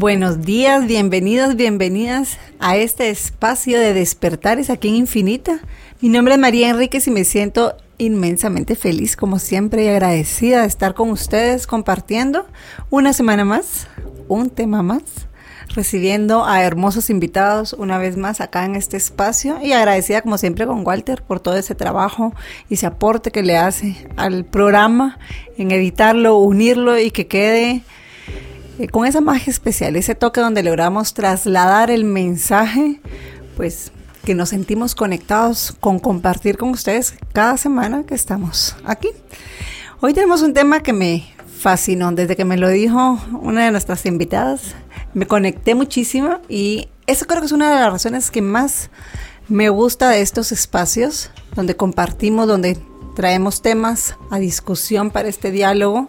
[0.00, 5.60] Buenos días, bienvenidos, bienvenidas a este espacio de despertares aquí en Infinita.
[6.00, 10.68] Mi nombre es María Enríquez y me siento inmensamente feliz, como siempre, y agradecida de
[10.68, 12.46] estar con ustedes compartiendo
[12.88, 13.88] una semana más,
[14.26, 15.02] un tema más,
[15.74, 20.66] recibiendo a hermosos invitados una vez más acá en este espacio y agradecida como siempre
[20.66, 22.32] con Walter por todo ese trabajo
[22.70, 25.18] y ese aporte que le hace al programa
[25.58, 27.82] en editarlo, unirlo y que quede
[28.80, 32.98] eh, con esa magia especial, ese toque donde logramos trasladar el mensaje,
[33.54, 33.92] pues
[34.24, 39.10] que nos sentimos conectados con compartir con ustedes cada semana que estamos aquí.
[40.00, 44.06] Hoy tenemos un tema que me fascinó desde que me lo dijo una de nuestras
[44.06, 44.74] invitadas.
[45.12, 48.88] Me conecté muchísimo y eso creo que es una de las razones que más
[49.48, 52.78] me gusta de estos espacios donde compartimos, donde
[53.14, 56.08] traemos temas a discusión para este diálogo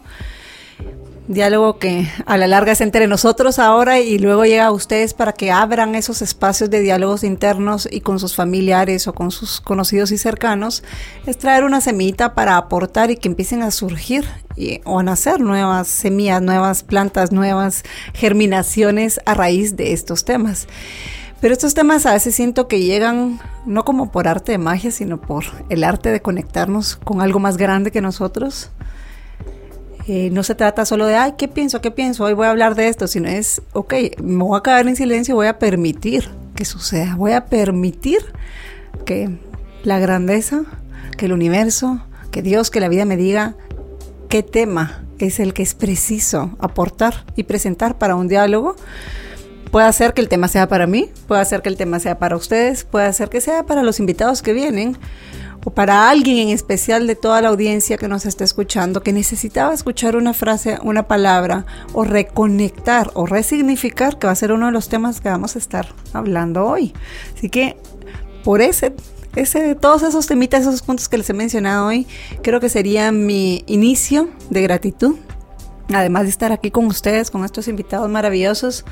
[1.27, 5.33] diálogo que a la larga es entre nosotros ahora y luego llega a ustedes para
[5.33, 10.11] que abran esos espacios de diálogos internos y con sus familiares o con sus conocidos
[10.11, 10.83] y cercanos,
[11.25, 15.39] es traer una semillita para aportar y que empiecen a surgir y, o a nacer
[15.39, 20.67] nuevas semillas, nuevas plantas, nuevas germinaciones a raíz de estos temas.
[21.39, 25.19] Pero estos temas a veces siento que llegan no como por arte de magia, sino
[25.19, 28.69] por el arte de conectarnos con algo más grande que nosotros
[30.07, 31.81] eh, no se trata solo de, ay, ¿qué pienso?
[31.81, 32.23] ¿Qué pienso?
[32.23, 35.35] Hoy voy a hablar de esto, sino es, ok, me voy a quedar en silencio,
[35.35, 38.19] voy a permitir que suceda, voy a permitir
[39.05, 39.37] que
[39.83, 40.63] la grandeza,
[41.17, 43.55] que el universo, que Dios, que la vida me diga
[44.29, 48.75] qué tema es el que es preciso aportar y presentar para un diálogo.
[49.71, 52.35] Puede hacer que el tema sea para mí, puede hacer que el tema sea para
[52.35, 54.97] ustedes, puede hacer que sea para los invitados que vienen,
[55.63, 59.73] o para alguien en especial de toda la audiencia que nos está escuchando que necesitaba
[59.73, 64.71] escuchar una frase, una palabra o reconectar o resignificar, que va a ser uno de
[64.71, 66.93] los temas que vamos a estar hablando hoy.
[67.35, 67.77] Así que
[68.43, 68.93] por ese,
[69.35, 72.07] ese, todos esos temitas, esos puntos que les he mencionado hoy,
[72.41, 75.15] creo que sería mi inicio de gratitud.
[75.93, 78.85] Además de estar aquí con ustedes, con estos invitados maravillosos,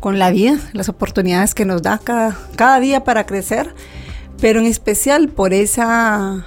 [0.00, 3.74] con la vida, las oportunidades que nos da cada, cada día para crecer
[4.40, 6.44] pero en especial por esa,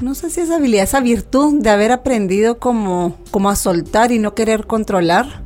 [0.00, 4.18] no sé si esa habilidad, esa virtud de haber aprendido como, como a soltar y
[4.18, 5.42] no querer controlar,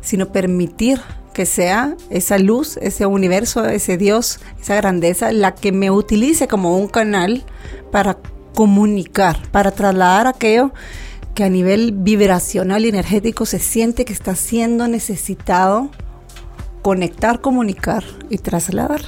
[0.00, 1.00] sino permitir
[1.32, 6.78] que sea esa luz, ese universo, ese Dios, esa grandeza, la que me utilice como
[6.78, 7.44] un canal
[7.90, 8.18] para
[8.54, 10.72] comunicar, para trasladar aquello
[11.34, 15.90] que a nivel vibracional y energético se siente que está siendo necesitado
[16.84, 19.00] conectar, comunicar y trasladar.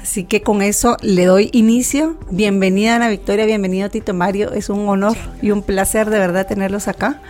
[0.00, 2.16] Así que con eso le doy inicio.
[2.30, 4.52] Bienvenida Ana Victoria, bienvenido Tito Mario.
[4.52, 7.20] Es un honor y un placer de verdad tenerlos acá.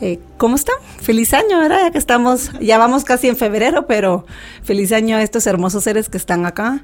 [0.00, 0.76] Eh, ¿Cómo están?
[1.02, 1.80] Feliz año, ¿verdad?
[1.82, 4.24] Ya que estamos, ya vamos casi en febrero, pero
[4.62, 6.82] feliz año a estos hermosos seres que están acá.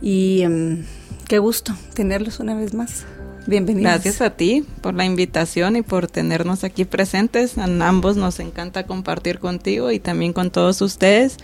[0.00, 0.86] Y em,
[1.28, 3.04] qué gusto tenerlos una vez más.
[3.48, 3.90] Bienvenidos.
[3.90, 7.56] Gracias a ti por la invitación y por tenernos aquí presentes.
[7.56, 11.38] A ambos nos encanta compartir contigo y también con todos ustedes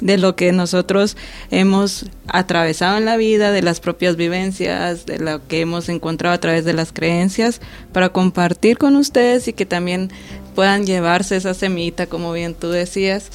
[0.00, 1.14] de lo que nosotros
[1.50, 6.40] hemos atravesado en la vida, de las propias vivencias, de lo que hemos encontrado a
[6.40, 7.60] través de las creencias,
[7.92, 10.10] para compartir con ustedes y que también
[10.54, 13.30] puedan llevarse esa semillita, como bien tú decías,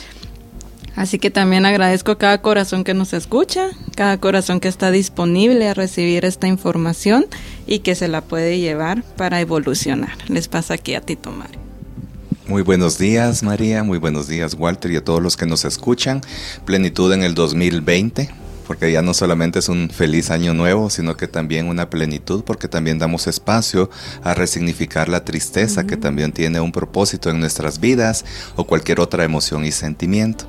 [0.97, 5.69] Así que también agradezco a cada corazón que nos escucha, cada corazón que está disponible
[5.69, 7.27] a recibir esta información
[7.67, 10.17] y que se la puede llevar para evolucionar.
[10.27, 11.59] Les pasa aquí a Tito Mario.
[12.47, 16.21] Muy buenos días María, muy buenos días Walter y a todos los que nos escuchan.
[16.65, 18.31] Plenitud en el 2020
[18.67, 22.67] porque ya no solamente es un feliz año nuevo, sino que también una plenitud, porque
[22.67, 23.89] también damos espacio
[24.23, 28.25] a resignificar la tristeza, que también tiene un propósito en nuestras vidas,
[28.57, 30.45] o cualquier otra emoción y sentimiento.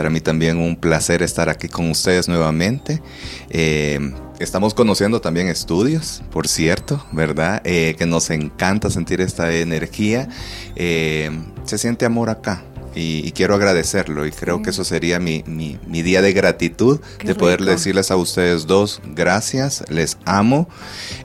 [0.00, 3.02] Para mí también un placer estar aquí con ustedes nuevamente.
[3.50, 7.60] Eh, estamos conociendo también estudios, por cierto, ¿verdad?
[7.66, 10.26] Eh, que nos encanta sentir esta energía.
[10.74, 11.30] Eh,
[11.64, 12.64] se siente amor acá,
[12.94, 17.62] y, quiero agradecerlo y creo que eso sería mi, mi, día de gratitud, de poder
[17.62, 20.68] decirles a ustedes dos, gracias, les amo.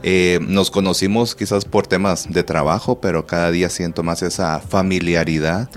[0.02, 5.68] Eh, nos conocimos quizás por temas de trabajo, pero cada día siento más esa familiaridad,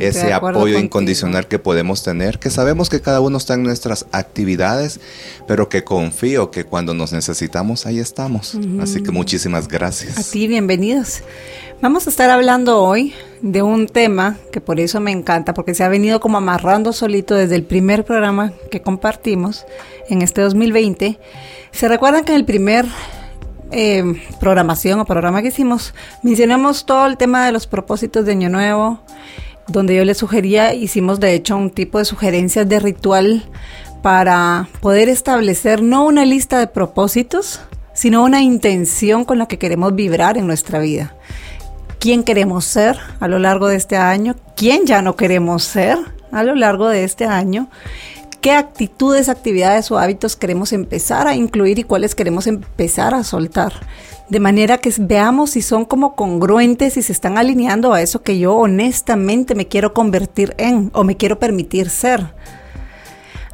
[0.00, 5.00] ese apoyo incondicional que podemos tener, que sabemos que cada uno está en nuestras actividades,
[5.46, 8.56] pero que confío que cuando nos necesitamos, ahí estamos.
[8.80, 10.18] Así que muchísimas gracias.
[10.18, 11.22] A ti, bienvenidos.
[11.82, 15.82] Vamos a estar hablando hoy de un tema que por eso me encanta, porque se
[15.82, 19.66] ha venido como amarrando solito desde el primer programa que compartimos
[20.08, 21.18] en este 2020.
[21.72, 22.86] ¿Se recuerdan que en el primer
[23.72, 24.04] eh,
[24.38, 25.92] programación o programa que hicimos
[26.22, 29.00] mencionamos todo el tema de los propósitos de Año Nuevo,
[29.66, 33.50] donde yo les sugería, hicimos de hecho un tipo de sugerencias de ritual
[34.02, 37.60] para poder establecer no una lista de propósitos,
[37.92, 41.16] sino una intención con la que queremos vibrar en nuestra vida
[42.02, 45.96] quién queremos ser a lo largo de este año, quién ya no queremos ser
[46.32, 47.68] a lo largo de este año,
[48.40, 53.74] qué actitudes, actividades o hábitos queremos empezar a incluir y cuáles queremos empezar a soltar.
[54.28, 58.36] De manera que veamos si son como congruentes y se están alineando a eso que
[58.36, 62.34] yo honestamente me quiero convertir en o me quiero permitir ser.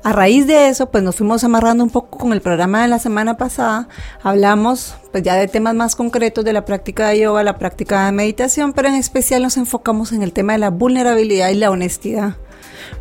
[0.04, 2.98] A raíz de eso, pues nos fuimos amarrando un poco con el programa de la
[2.98, 3.88] semana pasada.
[4.22, 8.12] Hablamos pues ya de temas más concretos de la práctica de yoga, la práctica de
[8.12, 12.36] meditación, pero en especial nos enfocamos en el tema de la vulnerabilidad y la honestidad.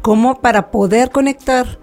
[0.01, 1.79] Como para poder conectar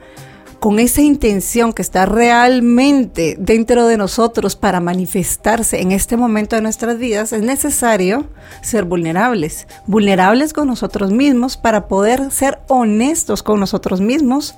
[0.64, 6.62] con esa intención que está realmente dentro de nosotros para manifestarse en este momento de
[6.62, 8.30] nuestras vidas, es necesario
[8.62, 14.54] ser vulnerables, vulnerables con nosotros mismos para poder ser honestos con nosotros mismos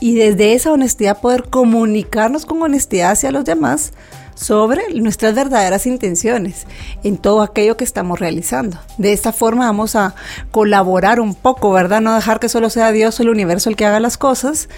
[0.00, 3.92] y desde esa honestidad poder comunicarnos con honestidad hacia los demás
[4.34, 6.66] sobre nuestras verdaderas intenciones
[7.02, 8.78] en todo aquello que estamos realizando.
[8.98, 10.14] De esta forma vamos a
[10.50, 12.00] colaborar un poco, ¿verdad?
[12.00, 14.68] No dejar que solo sea Dios o el universo el que haga las cosas,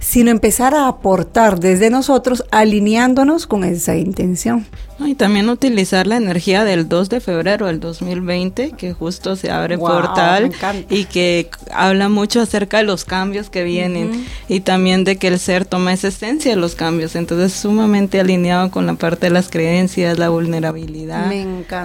[0.00, 4.66] sino empezar a aportar desde nosotros alineándonos con esa intención.
[4.98, 9.76] Y también utilizar la energía del 2 de febrero del 2020, que justo se abre
[9.76, 10.52] portal
[10.88, 15.38] y que habla mucho acerca de los cambios que vienen y también de que el
[15.38, 17.16] ser toma esa esencia de los cambios.
[17.16, 21.32] Entonces, sumamente alineado con la parte de las creencias, la vulnerabilidad,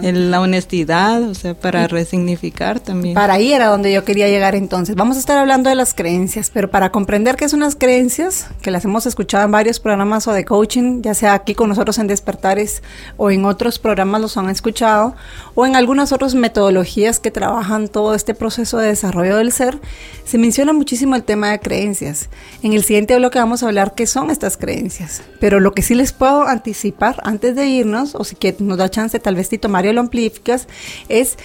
[0.02, 3.16] la honestidad, o sea, para resignificar también.
[3.16, 4.96] Para ahí era donde yo quería llegar entonces.
[4.96, 8.72] Vamos a estar hablando de las creencias, pero para comprender qué son las creencias, que
[8.72, 12.08] las hemos escuchado en varios programas o de coaching, ya sea aquí con nosotros en
[12.08, 12.82] Despertares,
[13.18, 15.16] o en otros programas los han escuchado
[15.56, 19.80] o en algunas otras metodologías que trabajan todo este proceso de desarrollo del ser,
[20.24, 22.30] se menciona muchísimo el tema de creencias.
[22.64, 25.96] En el siguiente bloque vamos a hablar qué son estas creencias, pero lo que sí
[25.96, 29.94] les puedo anticipar antes de irnos, o si nos da chance tal vez Tito Mario
[29.94, 30.68] lo amplificas,
[31.10, 31.38] es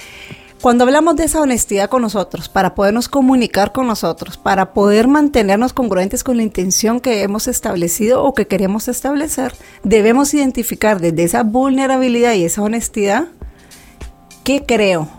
[0.64, 5.74] cuando hablamos de esa honestidad con nosotros, para podernos comunicar con nosotros, para poder mantenernos
[5.74, 11.42] congruentes con la intención que hemos establecido o que queremos establecer, debemos identificar desde esa
[11.42, 13.26] vulnerabilidad y esa honestidad
[14.42, 15.10] qué creo,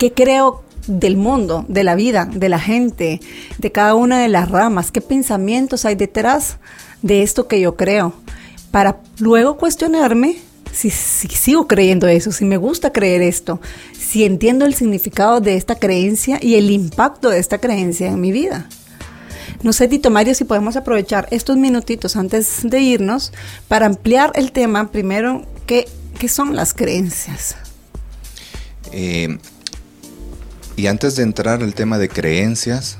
[0.00, 3.20] qué creo del mundo, de la vida, de la gente,
[3.58, 6.56] de cada una de las ramas, qué pensamientos hay detrás
[7.02, 8.14] de esto que yo creo,
[8.72, 10.38] para luego cuestionarme
[10.72, 13.60] si, sigo creyendo eso, si me gusta creer esto,
[13.98, 18.32] si entiendo el significado de esta creencia y el impacto de esta creencia en mi
[18.32, 18.68] vida.
[19.62, 23.32] No sé, Tito Mario, si podemos aprovechar estos minutitos antes de irnos
[23.66, 24.92] para ampliar el tema.
[24.92, 25.86] Primero, ¿qué,
[26.28, 27.56] son las creencias?
[28.92, 29.38] Eh,
[30.76, 32.98] y antes de entrar al tema de creencias,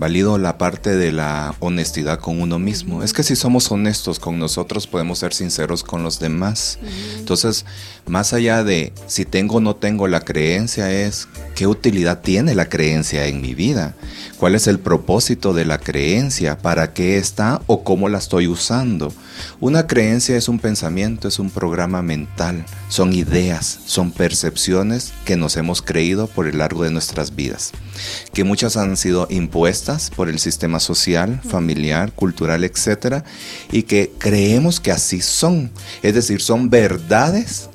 [0.00, 3.02] Valido la parte de la honestidad con uno mismo.
[3.02, 6.78] Es que si somos honestos con nosotros podemos ser sinceros con los demás.
[7.18, 7.66] Entonces,
[8.06, 12.66] más allá de si tengo o no tengo la creencia es qué utilidad tiene la
[12.70, 13.94] creencia en mi vida.
[14.40, 16.56] ¿Cuál es el propósito de la creencia?
[16.56, 19.12] ¿Para qué está o cómo la estoy usando?
[19.60, 25.58] Una creencia es un pensamiento, es un programa mental, son ideas, son percepciones que nos
[25.58, 27.72] hemos creído por el largo de nuestras vidas,
[28.32, 33.22] que muchas han sido impuestas por el sistema social, familiar, cultural, etc.
[33.70, 35.70] Y que creemos que así son,
[36.02, 37.68] es decir, son verdades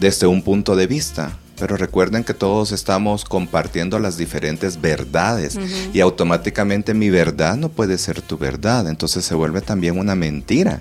[0.00, 5.56] desde un punto de vista, pero recuerden que todos estamos compartiendo las diferentes verdades
[5.94, 10.80] y automáticamente mi verdad no puede ser tu verdad, entonces se vuelve también una mentira.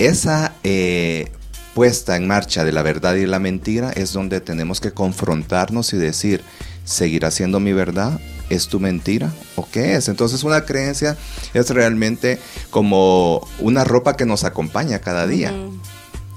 [0.00, 1.30] Esa eh,
[1.74, 5.96] puesta en marcha de la verdad y la mentira es donde tenemos que confrontarnos y
[5.96, 6.42] decir,
[6.84, 8.18] ¿seguirá siendo mi verdad?
[8.50, 9.32] ¿Es tu mentira?
[9.54, 10.08] ¿O qué es?
[10.08, 11.16] Entonces una creencia
[11.54, 12.40] es realmente
[12.70, 15.54] como una ropa que nos acompaña cada día.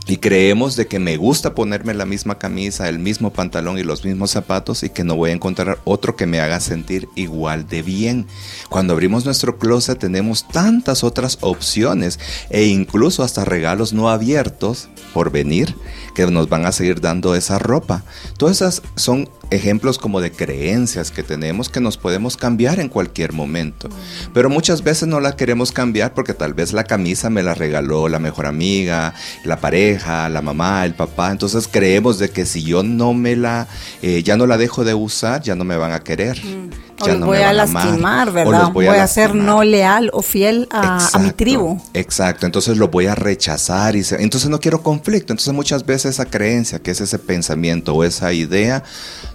[0.10, 4.04] Y creemos de que me gusta ponerme la misma camisa, el mismo pantalón y los
[4.04, 7.84] mismos zapatos y que no voy a encontrar otro que me haga sentir igual de
[7.84, 8.25] bien.
[8.70, 15.30] Cuando abrimos nuestro closet tenemos tantas otras opciones e incluso hasta regalos no abiertos por
[15.30, 15.75] venir
[16.16, 18.04] que nos van a seguir dando esa ropa.
[18.39, 23.34] Todas esas son ejemplos como de creencias que tenemos que nos podemos cambiar en cualquier
[23.34, 23.89] momento.
[24.34, 28.08] Pero muchas veces no la queremos cambiar porque tal vez la camisa me la regaló
[28.10, 29.13] la mejor amiga,
[29.44, 31.32] la pareja, la mamá, el papá.
[31.32, 33.68] Entonces creemos de que si yo no me la,
[34.01, 36.38] eh, ya no la dejo de usar, ya no me van a querer.
[36.44, 36.70] Mm.
[37.06, 38.72] Ya no voy a lastimar, ¿verdad?
[38.74, 41.82] Voy, a, ser no leal o fiel a, mi tribu.
[41.94, 45.32] Exacto, entonces lo voy a rechazar y entonces no quiero conflicto.
[45.34, 48.84] Entonces muchas veces esa creencia, que es ese pensamiento o esa idea,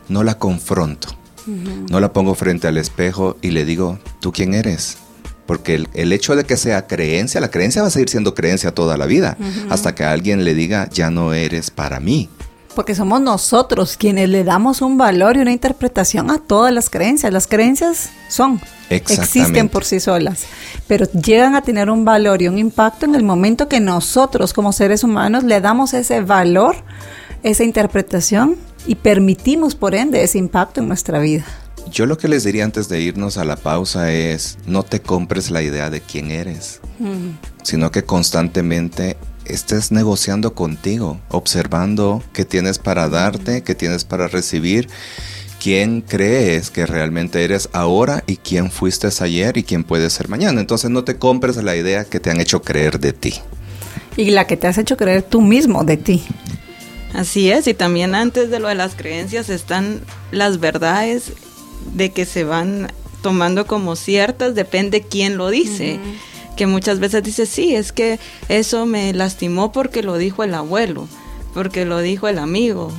[0.08, 1.08] no la confronto.
[1.90, 4.96] No la pongo frente al espejo y le digo, ¿tú quién eres?
[5.46, 8.96] Porque el, hecho de que sea creencia, la creencia va a seguir siendo creencia toda
[8.96, 9.36] la vida,
[9.68, 12.30] hasta que alguien le diga, ya no eres para mí.
[12.74, 17.32] Porque somos nosotros quienes le damos un valor y una interpretación a todas las creencias.
[17.32, 20.46] Las creencias son, existen por sí solas,
[20.88, 24.72] pero llegan a tener un valor y un impacto en el momento que nosotros como
[24.72, 26.76] seres humanos le damos ese valor,
[27.42, 28.56] esa interpretación
[28.86, 31.44] y permitimos por ende ese impacto en nuestra vida.
[31.90, 35.50] Yo lo que les diría antes de irnos a la pausa es, no te compres
[35.50, 36.80] la idea de quién eres,
[37.62, 44.88] sino que constantemente estés negociando contigo, observando qué tienes para darte, qué tienes para recibir,
[45.62, 50.60] quién crees que realmente eres ahora y quién fuiste ayer y quién puedes ser mañana.
[50.60, 53.34] Entonces no te compres la idea que te han hecho creer de ti.
[54.16, 56.22] Y la que te has hecho creer tú mismo de ti.
[57.14, 60.00] Así es, y también antes de lo de las creencias están
[60.32, 61.32] las verdades
[61.94, 62.92] de que se van
[63.22, 65.98] tomando como ciertas, depende quién lo dice.
[66.56, 68.18] Que muchas veces dice, sí, es que
[68.48, 71.08] eso me lastimó porque lo dijo el abuelo,
[71.52, 72.92] porque lo dijo el amigo,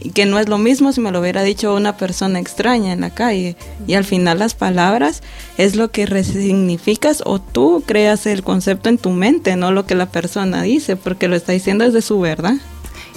[0.00, 3.00] y que no es lo mismo si me lo hubiera dicho una persona extraña en
[3.00, 3.56] la calle.
[3.86, 5.22] Y al final las palabras
[5.56, 9.94] es lo que resignificas o tú creas el concepto en tu mente, no lo que
[9.94, 12.54] la persona dice, porque lo está diciendo desde su verdad.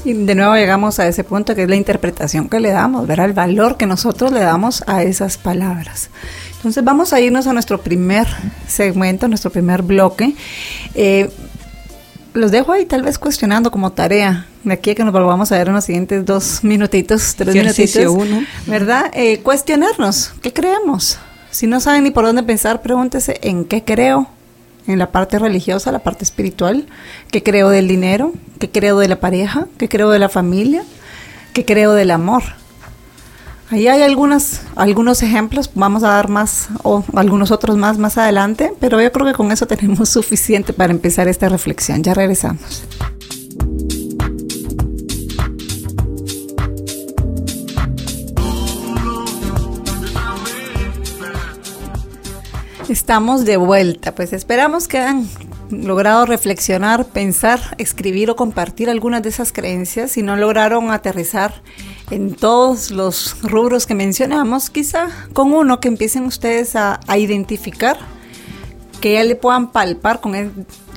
[0.03, 3.19] Y de nuevo llegamos a ese punto que es la interpretación que le damos, ver
[3.19, 6.09] el valor que nosotros le damos a esas palabras.
[6.55, 8.27] Entonces vamos a irnos a nuestro primer
[8.67, 10.35] segmento, nuestro primer bloque.
[10.95, 11.29] Eh,
[12.33, 15.57] los dejo ahí tal vez cuestionando como tarea, de aquí a que nos volvamos a
[15.57, 18.43] ver en los siguientes dos minutitos, tres minutitos, uno.
[18.67, 19.11] ¿verdad?
[19.13, 21.19] Eh, cuestionarnos, ¿qué creemos?
[21.51, 24.27] Si no saben ni por dónde pensar, pregúntese en qué creo,
[24.87, 26.87] en la parte religiosa, la parte espiritual,
[27.31, 30.83] qué creo del dinero, qué creo de la pareja, qué creo de la familia,
[31.53, 32.43] qué creo del amor.
[33.69, 38.73] Ahí hay algunas, algunos ejemplos, vamos a dar más o algunos otros más más adelante,
[38.81, 42.03] pero yo creo que con eso tenemos suficiente para empezar esta reflexión.
[42.03, 42.83] Ya regresamos.
[52.91, 55.25] Estamos de vuelta, pues esperamos que hayan
[55.69, 60.11] logrado reflexionar, pensar, escribir o compartir algunas de esas creencias.
[60.11, 61.53] Si no lograron aterrizar
[62.09, 67.97] en todos los rubros que mencionamos, quizá con uno que empiecen ustedes a, identificar,
[68.99, 70.35] que ya le puedan palpar con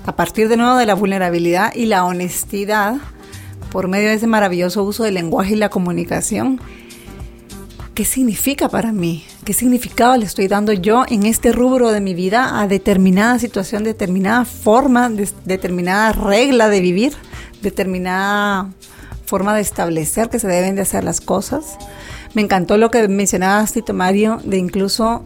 [0.04, 2.96] a partir de nuevo de la vulnerabilidad y la honestidad
[3.70, 6.60] por medio de ese maravilloso uso del lenguaje y la comunicación
[7.94, 9.24] ¿qué significa para mí?
[9.44, 13.84] ¿Qué significado le estoy dando yo en este rubro de mi vida a determinada situación,
[13.84, 15.10] determinada forma,
[15.44, 17.12] determinada regla de vivir,
[17.60, 18.70] determinada
[19.26, 21.76] forma de establecer que se deben de hacer las cosas?
[22.32, 25.22] Me encantó lo que mencionabas, Tito Mario, de incluso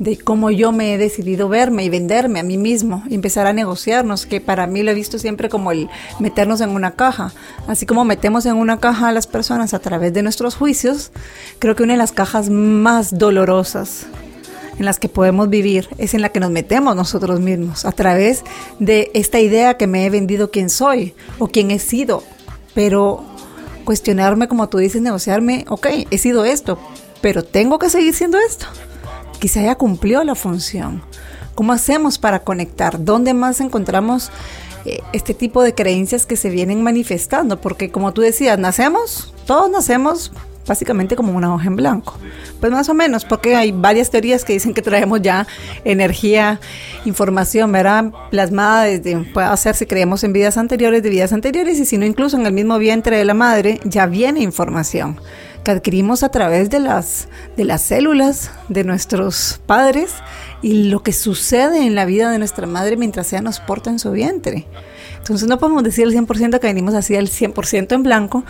[0.00, 3.52] de cómo yo me he decidido verme y venderme a mí mismo y empezar a
[3.52, 7.32] negociarnos, que para mí lo he visto siempre como el meternos en una caja.
[7.68, 11.12] Así como metemos en una caja a las personas a través de nuestros juicios,
[11.58, 14.06] creo que una de las cajas más dolorosas
[14.78, 18.42] en las que podemos vivir es en la que nos metemos nosotros mismos, a través
[18.78, 22.24] de esta idea que me he vendido quién soy o quién he sido.
[22.72, 23.22] Pero
[23.84, 26.78] cuestionarme, como tú dices, negociarme, ok, he sido esto,
[27.20, 28.66] pero tengo que seguir siendo esto
[29.40, 31.02] quizá ya cumplió la función.
[31.56, 33.04] ¿Cómo hacemos para conectar?
[33.04, 34.30] ¿Dónde más encontramos
[34.84, 37.60] eh, este tipo de creencias que se vienen manifestando?
[37.60, 40.30] Porque como tú decías, nacemos, todos nacemos
[40.66, 42.16] básicamente como una hoja en blanco.
[42.60, 45.46] Pues más o menos, porque hay varias teorías que dicen que traemos ya
[45.84, 46.60] energía,
[47.04, 48.12] información, ¿verdad?
[48.30, 52.36] Plasmada desde, puede si creemos en vidas anteriores, de vidas anteriores, y si no, incluso
[52.36, 55.18] en el mismo vientre de la madre, ya viene información
[55.62, 60.14] que adquirimos a través de las, de las células de nuestros padres
[60.62, 63.98] y lo que sucede en la vida de nuestra madre mientras ella nos porta en
[63.98, 64.66] su vientre.
[65.18, 68.44] Entonces no podemos decir el 100% que venimos así al 100% en blanco,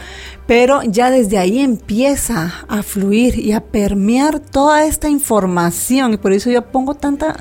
[0.47, 6.33] pero ya desde ahí empieza a fluir y a permear toda esta información y por
[6.33, 7.37] eso yo pongo tanta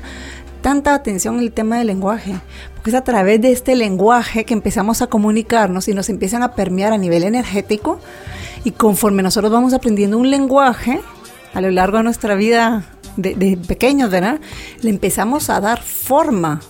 [0.60, 2.34] tanta atención en el tema del lenguaje,
[2.74, 6.54] porque es a través de este lenguaje que empezamos a comunicarnos y nos empiezan a
[6.54, 7.98] permear a nivel energético
[8.64, 11.00] y conforme nosotros vamos aprendiendo un lenguaje
[11.54, 12.84] a lo largo de nuestra vida
[13.16, 14.40] de, pequeños, ¿verdad?
[14.82, 16.60] Le empezamos a dar forma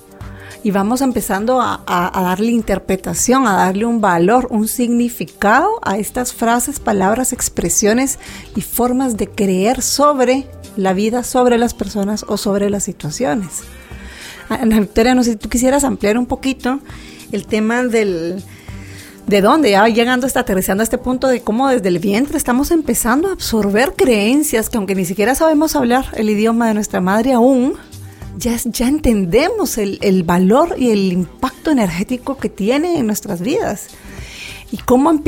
[0.62, 6.32] y vamos empezando a, a, darle interpretación, a darle un valor, un significado a estas
[6.32, 8.18] frases, palabras, expresiones
[8.54, 13.62] y formas de creer sobre la vida, sobre las personas o sobre las situaciones.
[14.48, 16.80] Ana Victoria, no sé si tú quisieras ampliar un poquito
[17.32, 18.42] el tema del
[19.26, 22.70] de dónde, ya llegando hasta aterrizando a este punto de cómo desde el vientre estamos
[22.70, 27.32] empezando a absorber creencias que aunque ni siquiera sabemos hablar el idioma de nuestra madre
[27.32, 27.74] aún,
[28.36, 33.88] ya, ya entendemos el, el valor y el impacto energético que tiene en nuestras vidas.
[34.72, 35.20] Y cómo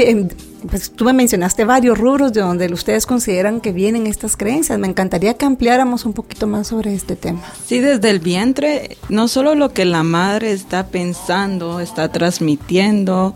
[0.71, 4.79] pues tú me mencionaste varios rubros de donde ustedes consideran que vienen estas creencias.
[4.79, 7.43] Me encantaría que ampliáramos un poquito más sobre este tema.
[7.67, 13.35] Sí, desde el vientre, no solo lo que la madre está pensando, está transmitiendo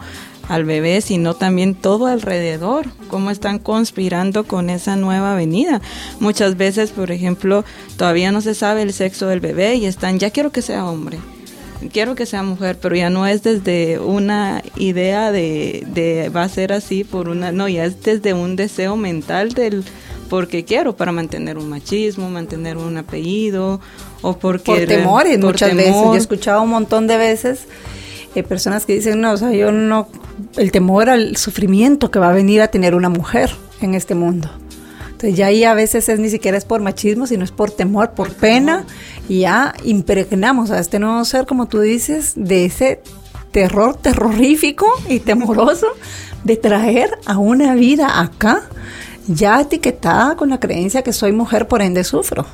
[0.48, 5.80] al bebé, sino también todo alrededor, cómo están conspirando con esa nueva venida.
[6.20, 7.64] Muchas veces, por ejemplo,
[7.96, 11.18] todavía no se sabe el sexo del bebé y están, ya quiero que sea hombre
[11.92, 16.48] quiero que sea mujer, pero ya no es desde una idea de, de va a
[16.48, 19.84] ser así por una, no, ya es desde un deseo mental del
[20.28, 23.80] porque quiero para mantener un machismo, mantener un apellido
[24.22, 25.94] o porque por temores muchas veces.
[25.94, 27.66] Yo he escuchado un montón de veces
[28.36, 30.08] eh, personas que dicen, "No, o sea, yo no
[30.56, 33.50] el temor al sufrimiento que va a venir a tener una mujer
[33.80, 34.50] en este mundo."
[35.06, 38.10] Entonces ya ahí a veces es ni siquiera es por machismo, sino es por temor,
[38.10, 38.84] por, pena,
[39.30, 43.00] y ya impregnamos a este nuevo ser, como tú dices, de ese
[43.50, 45.86] terror terrorífico y temoroso
[46.44, 48.64] de traer a una vida acá
[49.26, 52.46] ya etiquetada con la creencia que soy mujer, por ende sufro.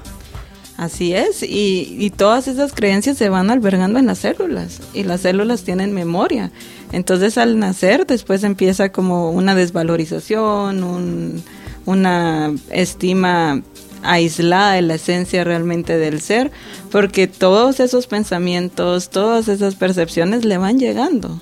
[0.82, 5.62] Así es, y, todas esas creencias se van albergando en las células y las células
[5.62, 6.50] tienen memoria.
[6.90, 11.40] Entonces al nacer después empieza como una desvalorización, un,
[11.86, 13.62] una estima
[14.02, 16.50] aislada de la esencia realmente del ser,
[16.90, 21.40] porque todos esos pensamientos, todas esas percepciones le van llegando.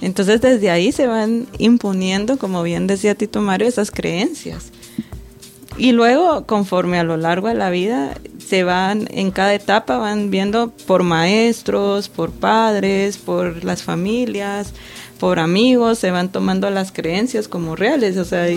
[0.00, 4.70] Entonces desde ahí se van imponiendo, como bien decía Tito Mario, esas creencias.
[5.78, 8.14] Y luego, conforme a lo largo de la vida,
[8.44, 14.74] se van, en cada etapa van viendo por maestros, por padres, por las familias,
[15.20, 18.48] por amigos, se van tomando las creencias como reales, o sea,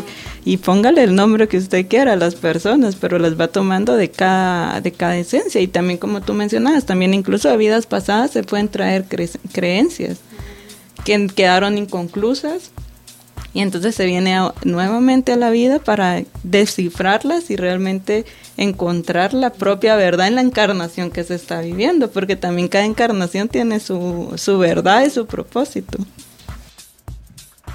[0.46, 4.10] y, póngale el nombre que usted quiera a las personas, pero las va tomando de
[4.10, 5.62] cada, de cada esencia.
[5.62, 9.06] Y también como tú mencionabas, también incluso a vidas pasadas se pueden traer
[9.52, 10.20] creencias
[11.06, 12.72] que quedaron inconclusas
[13.54, 18.26] y entonces se viene nuevamente a la vida para descifrarlas y realmente
[18.58, 23.50] encontrar la propia verdad en la encarnación que se está viviendo, porque también cada encarnación
[23.50, 25.98] tiene su, su verdad y su propósito.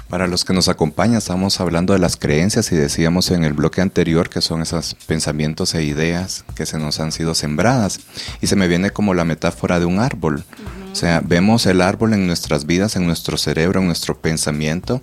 [0.09, 3.81] Para los que nos acompañan, estamos hablando de las creencias y decíamos en el bloque
[3.81, 7.99] anterior que son esos pensamientos e ideas que se nos han sido sembradas.
[8.39, 10.45] Y se me viene como la metáfora de un árbol.
[10.93, 15.01] O sea, vemos el árbol en nuestras vidas, en nuestro cerebro, en nuestro pensamiento,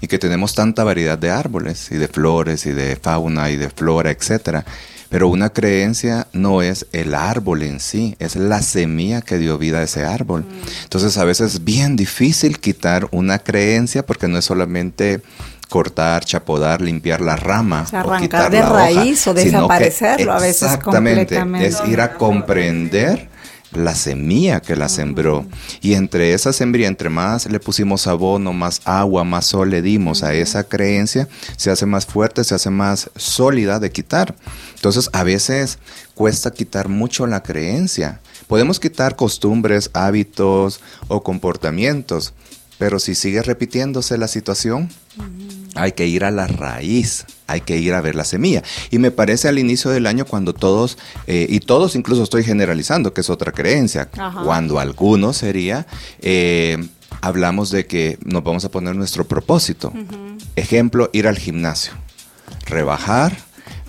[0.00, 3.70] y que tenemos tanta variedad de árboles y de flores y de fauna y de
[3.70, 4.64] flora, etcétera
[5.14, 9.78] pero una creencia no es el árbol en sí, es la semilla que dio vida
[9.78, 10.44] a ese árbol.
[10.82, 15.22] Entonces a veces es bien difícil quitar una creencia porque no es solamente
[15.68, 17.86] cortar, chapodar, limpiar la rama.
[17.92, 23.28] O arrancar de raíz o desaparecerlo a veces exactamente, Es ir a comprender
[23.76, 25.46] la semilla que la sembró.
[25.80, 30.22] Y entre esa semilla, entre más le pusimos abono, más agua, más sol le dimos
[30.22, 34.34] a esa creencia, se hace más fuerte, se hace más sólida de quitar.
[34.74, 35.78] Entonces, a veces
[36.14, 38.20] cuesta quitar mucho la creencia.
[38.46, 42.34] Podemos quitar costumbres, hábitos o comportamientos,
[42.78, 44.90] pero si sigue repitiéndose la situación,
[45.74, 48.62] hay que ir a la raíz, hay que ir a ver la semilla.
[48.90, 53.12] Y me parece al inicio del año cuando todos, eh, y todos incluso estoy generalizando,
[53.12, 54.08] que es otra creencia,
[54.44, 55.86] cuando algunos sería,
[56.20, 56.78] eh,
[57.20, 59.92] hablamos de que nos vamos a poner nuestro propósito.
[60.56, 61.92] Ejemplo, ir al gimnasio,
[62.66, 63.36] rebajar,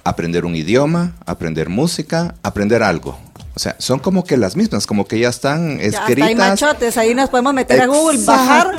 [0.04, 3.20] aprender un idioma, aprender música, aprender algo
[3.56, 6.28] O sea, son como que las mismas, como que ya están escritas.
[6.28, 8.76] hay machotes, ahí nos podemos meter a Google, bajar,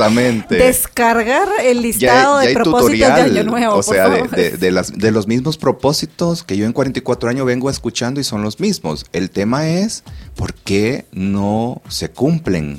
[0.51, 3.75] descargar el listado ya de propósitos de tutorial, Año Nuevo.
[3.77, 7.47] O sea, de, de- de las, de los mismos propósitos que yo en 44 años
[7.47, 9.07] vengo escuchando y son los mismos.
[9.13, 12.79] El tema es por qué no se cumplen.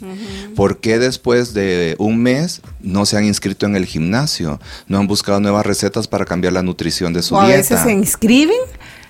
[0.56, 4.60] ¿Por qué después de un mes no se han inscrito en el gimnasio?
[4.88, 7.58] No han buscado nuevas recetas para cambiar la nutrición de su o a dieta.
[7.58, 8.58] veces se inscriben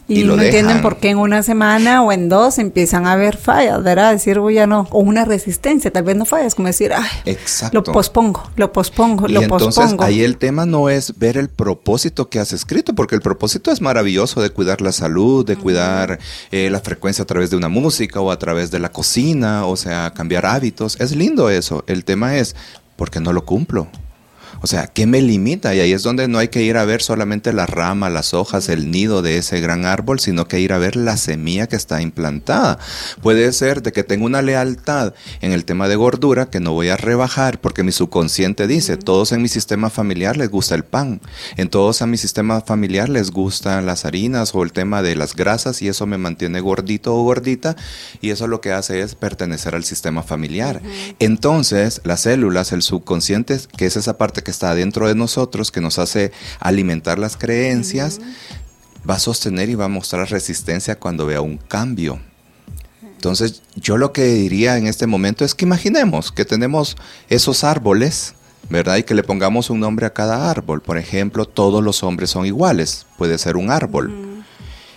[0.07, 3.11] y, Y lo no entienden por qué en una semana o en dos empiezan a
[3.13, 4.13] haber fallas, ¿verdad?
[4.13, 4.87] Decir, uy, ya no.
[4.91, 7.75] O una resistencia, tal vez no fallas, como decir, ay, Exacto.
[7.77, 10.03] lo pospongo, lo pospongo, Y lo entonces pospongo.
[10.03, 13.81] ahí el tema no es ver el propósito que has escrito, porque el propósito es
[13.81, 16.19] maravilloso de cuidar la salud, de cuidar
[16.51, 19.75] eh, la frecuencia a través de una música o a través de la cocina, o
[19.75, 20.97] sea, cambiar hábitos.
[21.01, 21.83] Es lindo eso.
[21.87, 22.55] El tema es,
[22.95, 23.87] ¿por qué no lo cumplo?
[24.61, 25.75] O sea, ¿qué me limita?
[25.75, 28.69] Y ahí es donde no hay que ir a ver solamente la rama, las hojas,
[28.69, 32.01] el nido de ese gran árbol, sino que ir a ver la semilla que está
[32.01, 32.79] implantada.
[33.21, 36.89] Puede ser de que tengo una lealtad en el tema de gordura que no voy
[36.89, 41.21] a rebajar porque mi subconsciente dice, todos en mi sistema familiar les gusta el pan,
[41.55, 45.35] en todos a mi sistema familiar les gustan las harinas o el tema de las
[45.35, 47.75] grasas y eso me mantiene gordito o gordita
[48.21, 50.81] y eso lo que hace es pertenecer al sistema familiar.
[51.19, 55.81] Entonces, las células, el subconsciente, que es esa parte que está dentro de nosotros, que
[55.81, 56.31] nos hace
[56.61, 58.21] alimentar las creencias,
[59.07, 62.21] va a sostener y va a mostrar resistencia cuando vea un cambio.
[63.03, 66.95] Entonces, yo lo que diría en este momento es que imaginemos que tenemos
[67.27, 68.35] esos árboles,
[68.69, 68.95] ¿verdad?
[68.95, 70.81] Y que le pongamos un nombre a cada árbol.
[70.81, 74.45] Por ejemplo, todos los hombres son iguales, puede ser un árbol.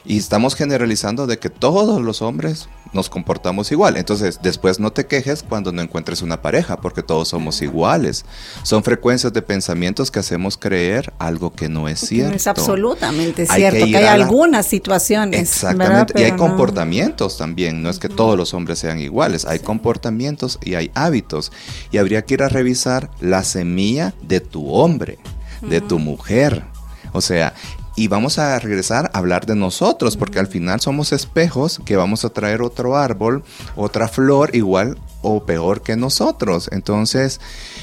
[0.05, 3.97] Y estamos generalizando de que todos los hombres nos comportamos igual.
[3.97, 8.25] Entonces, después no te quejes cuando no encuentres una pareja, porque todos somos iguales.
[8.63, 12.31] Son frecuencias de pensamientos que hacemos creer algo que no es cierto.
[12.31, 15.41] no es absolutamente Hay cierto, que hay la- algunas situaciones.
[15.41, 16.21] Exactamente.
[16.21, 17.83] Y hay no- comportamientos también.
[17.83, 19.45] No es que todos los hombres sean iguales.
[19.45, 21.53] Hay comportamientos y hay hábitos.
[21.93, 25.19] Y habría que ir a revisar la semilla de tu hombre,
[25.63, 26.65] de tu mujer.
[27.13, 27.55] O sea,
[27.97, 32.25] y vamos a regresar a hablar de nosotros, porque al final somos espejos que vamos
[32.25, 33.45] a traer otro árbol,
[33.77, 36.69] otra flor igual o peor que nosotros.
[36.73, 37.41] Entonces,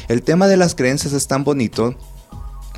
[0.08, 1.96] el tema de las creencias es tan bonito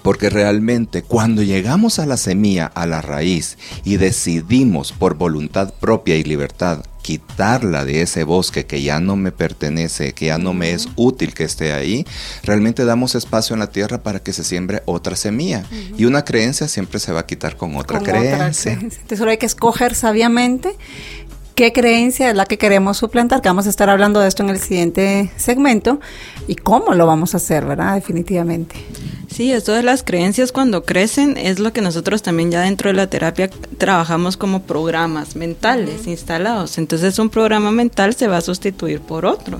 [0.03, 6.15] porque realmente cuando llegamos a la semilla, a la raíz, y decidimos por voluntad propia
[6.15, 10.73] y libertad quitarla de ese bosque que ya no me pertenece, que ya no me
[10.73, 12.05] es útil que esté ahí,
[12.43, 15.65] realmente damos espacio en la tierra para que se siembre otra semilla.
[15.97, 18.35] Y una creencia siempre se va a quitar con otra con creencia.
[18.35, 18.73] otra creencia.
[18.73, 20.75] Entonces solo hay que escoger sabiamente
[21.59, 24.49] qué creencia es la que queremos suplantar, que vamos a estar hablando de esto en
[24.49, 25.99] el siguiente segmento
[26.47, 27.95] y cómo lo vamos a hacer, ¿verdad?
[27.95, 28.77] Definitivamente.
[29.29, 32.93] Sí, esto de las creencias cuando crecen es lo que nosotros también ya dentro de
[32.93, 36.77] la terapia trabajamos como programas mentales instalados.
[36.77, 39.59] Entonces un programa mental se va a sustituir por otro.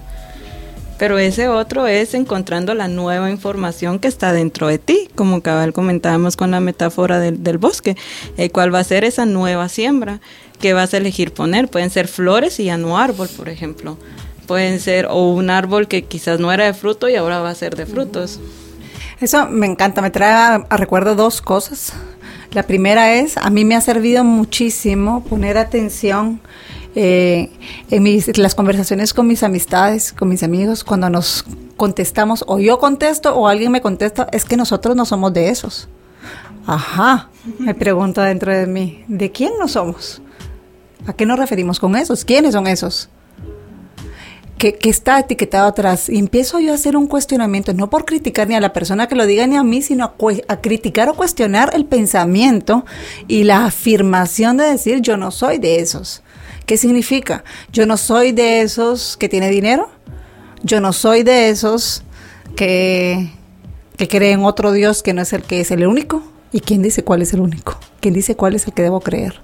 [1.00, 5.72] Pero ese otro es encontrando la nueva información que está dentro de ti, como cabal
[5.72, 7.96] comentábamos con la metáfora del, del bosque,
[8.36, 10.20] el cual va a ser esa nueva siembra
[10.60, 11.70] que vas a elegir poner.
[11.70, 13.98] Pueden ser flores y ya no árbol, por ejemplo.
[14.46, 17.56] Pueden ser o un árbol que quizás no era de fruto y ahora va a
[17.56, 18.40] ser de frutos.
[19.22, 21.94] Eso me encanta, me trae a recuerdo dos cosas.
[22.52, 26.42] La primera es, a mí me ha servido muchísimo poner atención
[26.96, 27.50] eh,
[27.90, 31.46] en mis, las conversaciones con mis amistades, con mis amigos, cuando nos
[31.78, 35.88] contestamos, o yo contesto o alguien me contesta, es que nosotros no somos de esos.
[36.66, 40.22] Ajá, me pregunto dentro de mí, ¿de quién no somos?
[41.08, 42.26] ¿A qué nos referimos con esos?
[42.26, 43.10] ¿Quiénes son esos?
[44.60, 46.10] que, que está etiquetado atrás.
[46.10, 49.16] Y empiezo yo a hacer un cuestionamiento, no por criticar ni a la persona que
[49.16, 50.14] lo diga ni a mí, sino
[50.48, 52.86] a, criticar o cuestionar el pensamiento
[53.28, 56.22] y la afirmación de decir yo no soy de esos.
[56.70, 57.44] ¿Qué significa?
[57.74, 59.90] Yo no soy de esos que tiene dinero.
[60.62, 62.04] Yo no soy de esos
[62.56, 63.32] que,
[63.98, 66.22] que creen otro Dios que no es el que es el único.
[66.52, 67.80] ¿Y quién dice cuál es el único?
[68.02, 69.42] ¿Quién dice cuál es el que debo creer?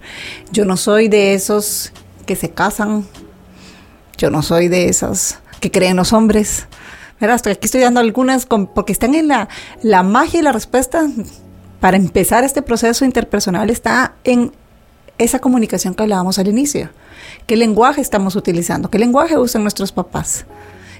[0.51, 1.91] Yo no soy de esos
[2.27, 3.07] que se casan
[4.17, 6.67] yo no soy de esas que creen los hombres.
[7.19, 7.37] ¿Verdad?
[7.37, 9.49] Hasta aquí estoy dando algunas, con- porque están en la,
[9.81, 11.07] la magia y la respuesta
[11.79, 14.51] para empezar este proceso interpersonal está en
[15.17, 16.89] esa comunicación que hablábamos al inicio.
[17.47, 18.89] ¿Qué lenguaje estamos utilizando?
[18.89, 20.45] ¿Qué lenguaje usan nuestros papás?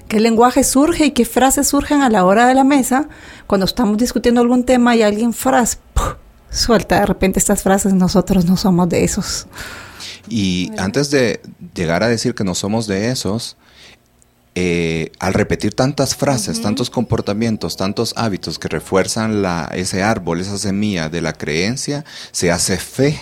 [0.08, 3.08] ¿Qué lenguaje surge y qué frases surgen a la hora de la mesa
[3.46, 6.14] cuando estamos discutiendo algún tema y alguien frase, ¡puf!
[6.50, 7.92] suelta de repente estas frases?
[7.92, 9.46] Nosotros no somos de esos.
[10.28, 11.40] Y antes de
[11.74, 13.56] llegar a decir que no somos de esos,
[14.54, 20.56] eh, al repetir tantas frases, tantos comportamientos, tantos hábitos que refuerzan la, ese árbol, esa
[20.56, 23.20] semilla de la creencia, se hace fe.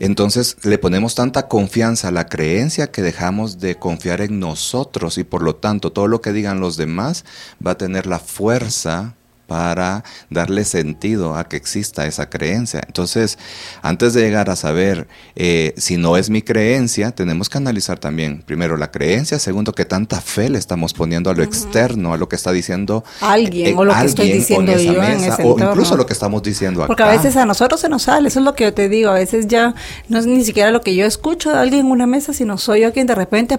[0.00, 5.24] Entonces le ponemos tanta confianza a la creencia que dejamos de confiar en nosotros y
[5.24, 7.24] por lo tanto todo lo que digan los demás
[7.64, 9.17] va a tener la fuerza
[9.48, 12.82] para darle sentido a que exista esa creencia.
[12.86, 13.38] Entonces,
[13.80, 18.42] antes de llegar a saber eh, si no es mi creencia, tenemos que analizar también,
[18.42, 22.28] primero, la creencia, segundo, que tanta fe le estamos poniendo a lo externo, a lo
[22.28, 26.04] que está diciendo alguien, o lo que estoy diciendo yo en ese o incluso lo
[26.04, 28.64] que estamos diciendo Porque a veces a nosotros se nos sale, eso es lo que
[28.64, 29.74] yo te digo, a veces ya
[30.08, 32.82] no es ni siquiera lo que yo escucho de alguien en una mesa, sino soy
[32.82, 33.58] yo quien de repente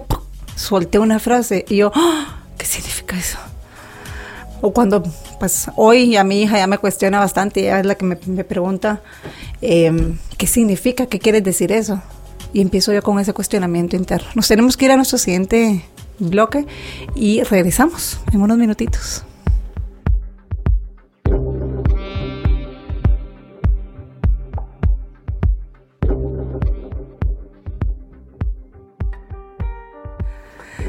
[0.54, 2.44] suelte una frase y yo, ¡Ah!
[2.56, 3.38] ¿qué significa eso?
[4.60, 5.02] o cuando,
[5.40, 9.00] pues hoy a mi hija ya me cuestiona bastante, ella es la que me, pregunta,
[9.62, 11.06] em, ¿qué significa?
[11.06, 12.00] ¿Qué quieres decir eso?
[12.52, 14.28] Y empiezo yo con ese cuestionamiento interno.
[14.34, 15.82] Nos tenemos que ir a nuestro siguiente
[16.18, 16.66] bloque
[17.14, 19.24] y regresamos en unos minutitos.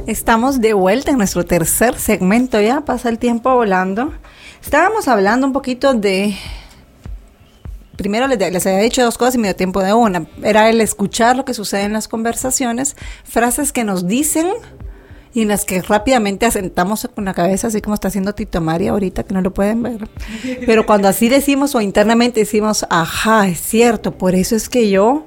[0.07, 4.11] Estamos de vuelta en nuestro tercer segmento, ya pasa el tiempo volando.
[4.61, 6.35] Estábamos hablando un poquito de...
[7.97, 10.25] Primero les, había dicho dos cosas y me dio tiempo de una.
[10.43, 14.47] Era el escuchar lo que sucede en las conversaciones, frases que nos dicen
[15.33, 18.91] y en las que rápidamente asentamos con la cabeza, así como está haciendo Tito María
[18.91, 20.09] ahorita, que no lo pueden ver.
[20.65, 25.25] Pero cuando así decimos o internamente decimos, ajá, es cierto, por eso es que yo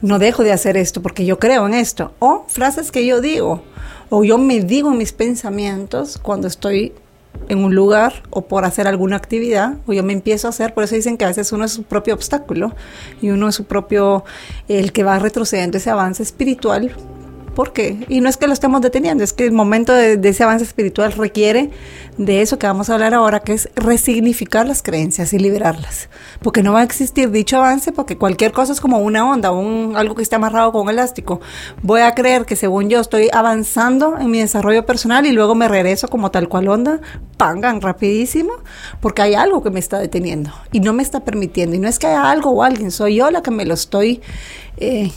[0.00, 2.12] no dejo de hacer esto, porque yo creo en esto.
[2.20, 3.62] O frases que yo digo,
[4.08, 6.94] o yo me digo mis pensamientos cuando estoy
[7.48, 10.84] en un lugar o por hacer alguna actividad, o yo me empiezo a hacer, por
[10.84, 12.74] eso dicen que a veces uno es su propio obstáculo
[13.22, 14.24] y uno es su propio,
[14.68, 16.94] el que va retrocediendo ese avance espiritual
[17.58, 18.06] ¿Por qué?
[18.06, 21.10] Y no es que lo estemos deteniendo, es que el momento de, ese avance espiritual
[21.10, 21.70] requiere
[22.16, 26.08] de eso que vamos a hablar ahora, que es resignificar las creencias y liberarlas.
[26.40, 29.96] Porque no va a existir dicho avance, porque cualquier cosa es como una onda, un,
[29.96, 31.40] algo que está amarrado con un elástico.
[31.82, 35.66] Voy a creer que según yo estoy avanzando en mi desarrollo personal y luego me
[35.66, 37.00] regreso como tal cual onda,
[37.38, 38.52] pangan rapidísimo,
[39.00, 41.74] porque hay algo que me está deteniendo y no me está permitiendo.
[41.74, 44.22] Y no es que haya algo o alguien, soy yo la que me lo estoy...
[44.76, 45.10] Eh,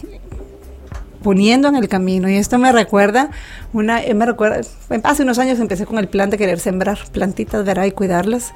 [1.23, 2.29] poniendo en el camino.
[2.29, 3.29] Y esto me recuerda,
[3.73, 4.61] una, eh, me recuerda,
[5.03, 8.53] hace unos años empecé con el plan de querer sembrar plantitas, verá, y cuidarlas.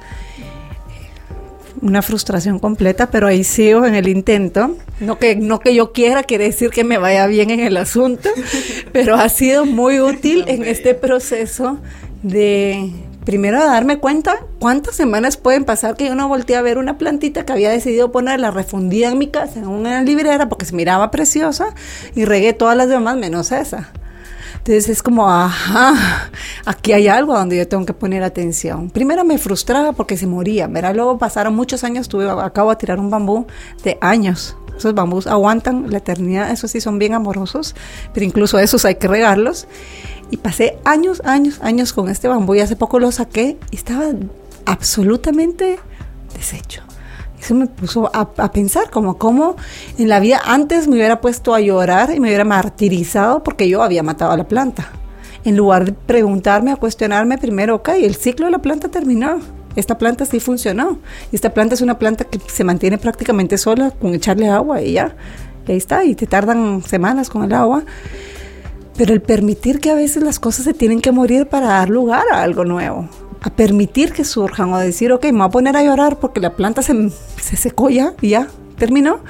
[1.82, 4.76] Una frustración completa, pero ahí sigo en el intento.
[5.00, 8.30] No que, no que yo quiera, quiere decir que me vaya bien en el asunto,
[8.92, 11.78] pero ha sido muy útil en este proceso
[12.22, 12.90] de
[13.26, 17.44] primero darme cuenta cuántas semanas pueden pasar que yo no volteé a ver una plantita
[17.44, 21.74] que había decidido ponerla refundida en mi casa, en una librera, porque se miraba preciosa,
[22.14, 23.90] y regué todas las demás menos esa.
[24.66, 26.28] Entonces es como, ajá,
[26.64, 28.90] aquí hay algo donde yo tengo que poner atención.
[28.90, 30.92] Primero me frustraba porque se moría, ¿verdad?
[30.92, 33.46] Luego pasaron muchos años, tuve, acabo de tirar un bambú
[33.84, 34.56] de años.
[34.76, 37.76] Esos bambús aguantan la eternidad, esos sí son bien amorosos,
[38.12, 39.68] pero incluso esos hay que regarlos.
[40.32, 44.06] Y pasé años, años, años con este bambú y hace poco lo saqué y estaba
[44.64, 45.78] absolutamente
[46.34, 46.85] deshecho.
[47.40, 49.56] Eso me puso a, pensar como cómo
[49.98, 53.82] en la vida antes me hubiera puesto a llorar y me hubiera martirizado porque yo
[53.82, 54.88] había matado a la planta.
[55.44, 59.40] En lugar de preguntarme, a cuestionarme primero, ok, el ciclo de la planta terminó.
[59.76, 60.98] Esta planta sí funcionó.
[61.30, 65.14] Esta planta es una planta que se mantiene prácticamente sola con echarle agua y ya.
[65.68, 67.84] Y ahí está, y te tardan semanas con el agua.
[68.96, 72.24] Pero el permitir que a veces las cosas se tienen que morir para dar lugar
[72.32, 73.08] a algo nuevo,
[73.46, 76.56] a permitir que surjan o decir, ok, me voy a poner a llorar porque la
[76.56, 79.20] planta se, se secó ya y ya terminó.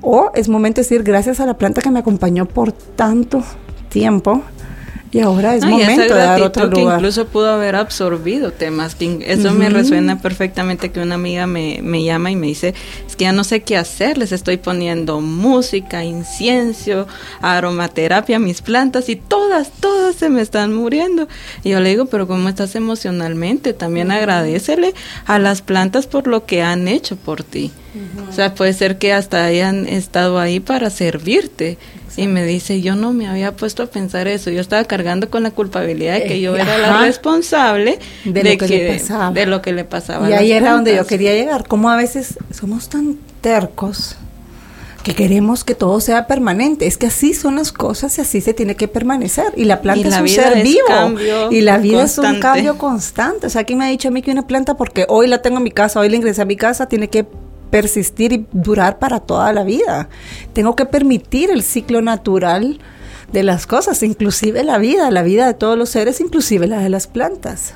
[0.00, 3.42] O es momento de decir, gracias a la planta que me acompañó por tanto
[3.90, 4.42] tiempo,
[5.12, 6.94] y ahora es momento de dar otro lugar.
[6.94, 8.94] que incluso pudo haber absorbido temas.
[8.94, 12.74] Que eso me resuena perfectamente que una amiga me, me, llama y me dice,
[13.06, 17.08] es que ya no sé qué hacer, les estoy poniendo música, incienso,
[17.40, 21.26] aromaterapia a mis plantas y todas, todas se me están muriendo.
[21.64, 23.72] Y yo le digo, pero ¿cómo estás emocionalmente?
[23.72, 24.94] También agradecele
[25.26, 27.72] a las plantas por lo que han hecho por ti.
[28.28, 31.78] O sea, puede ser que hasta hayan estado ahí para servirte.
[32.16, 35.42] Y me dice, yo no me había puesto a pensar eso, yo estaba cargando con
[35.42, 39.30] la culpabilidad de que yo era la responsable de, lo, que, le pasaba.
[39.30, 40.28] de lo que le pasaba.
[40.28, 44.16] Y ahí era donde yo quería llegar, como a veces somos tan tercos
[45.02, 46.86] que queremos que todo sea permanente.
[46.86, 49.46] Es que así son las cosas y así se tiene que permanecer.
[49.56, 51.18] Y la planta es un ser vivo.
[51.50, 53.46] Y la vida es un cambio constante.
[53.46, 55.58] O sea, aquí me ha dicho a mí que una planta, porque hoy la tengo
[55.58, 57.26] en mi casa, hoy la ingresé a mi casa, tiene que
[57.70, 60.08] persistir y durar para toda la vida.
[60.52, 62.80] Tengo que permitir el ciclo natural
[63.32, 66.88] de las cosas, inclusive la vida, la vida de todos los seres, inclusive la de
[66.88, 67.74] las plantas.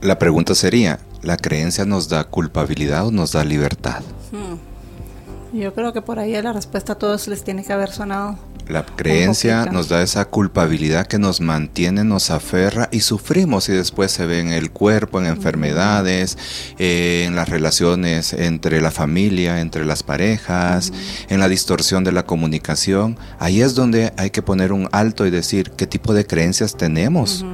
[0.00, 4.02] La pregunta sería, ¿la creencia nos da culpabilidad o nos da libertad?
[4.30, 5.58] Hmm.
[5.58, 8.38] Yo creo que por ahí la respuesta a todos les tiene que haber sonado.
[8.68, 14.10] La creencia nos da esa culpabilidad que nos mantiene, nos aferra y sufrimos y después
[14.10, 16.36] se ve en el cuerpo, en enfermedades,
[16.78, 20.92] eh, en las relaciones entre la familia, entre las parejas,
[21.28, 23.16] en la distorsión de la comunicación.
[23.38, 27.44] Ahí es donde hay que poner un alto y decir qué tipo de creencias tenemos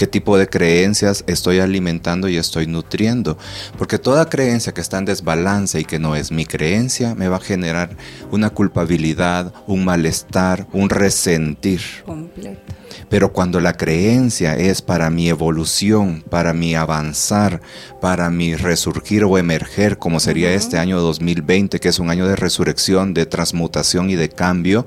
[0.00, 3.36] qué tipo de creencias estoy alimentando y estoy nutriendo.
[3.76, 7.36] Porque toda creencia que está en desbalance y que no es mi creencia me va
[7.36, 7.90] a generar
[8.30, 11.82] una culpabilidad, un malestar, un resentir.
[12.06, 12.62] Completo.
[13.10, 17.60] Pero cuando la creencia es para mi evolución, para mi avanzar,
[18.00, 22.36] para mi resurgir o emerger, como sería este año 2020, que es un año de
[22.36, 24.86] resurrección, de transmutación y de cambio,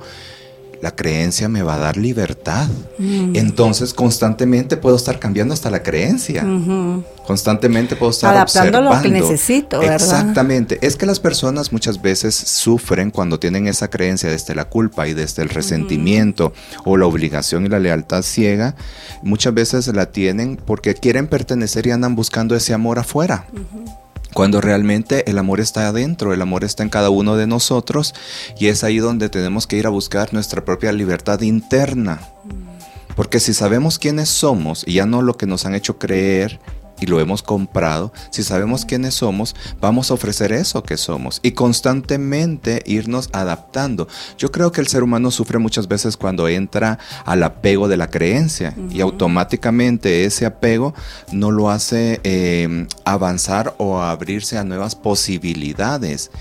[0.84, 2.68] la creencia me va a dar libertad.
[2.98, 3.38] Mm.
[3.38, 6.46] Entonces constantemente puedo estar cambiando hasta la creencia.
[7.26, 9.96] Constantemente puedo estar adaptando lo que necesito, ¿verdad?
[9.96, 10.80] Exactamente.
[10.82, 15.14] Es que las personas muchas veces sufren cuando tienen esa creencia desde la culpa y
[15.14, 16.52] desde el resentimiento
[16.84, 18.76] o la obligación y la lealtad ciega.
[19.22, 23.48] Muchas veces la tienen porque quieren pertenecer y andan buscando ese amor afuera
[24.34, 28.14] cuando realmente el amor está adentro, el amor está en cada uno de nosotros
[28.60, 32.20] y es ahí donde tenemos que ir a buscar nuestra propia libertad interna.
[33.16, 36.60] Porque si sabemos quiénes somos y ya no lo que nos han hecho creer
[37.04, 41.52] y lo hemos comprado, si sabemos quiénes somos, vamos a ofrecer eso que somos y
[41.52, 44.08] constantemente irnos adaptando.
[44.38, 48.10] Yo creo que el ser humano sufre muchas veces cuando entra al apego de la
[48.10, 50.94] creencia y automáticamente ese apego
[51.34, 56.32] no lo hace eh, avanzar o abrirse a nuevas posibilidades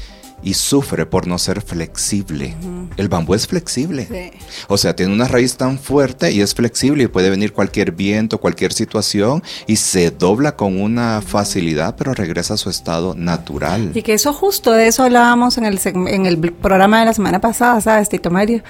[0.42, 2.54] y sufre por no ser flexible.
[2.96, 4.32] El bambú es flexible.
[4.68, 8.38] O sea, tiene una raíz tan fuerte y es flexible y puede venir cualquier viento,
[8.38, 13.92] cualquier situación y se dobla con una facilidad, pero regresa a su estado natural.
[13.94, 17.40] Y que eso justo de eso hablábamos en el, en el programa de la semana
[17.40, 18.62] pasada, ¿sabes, Tito Mario?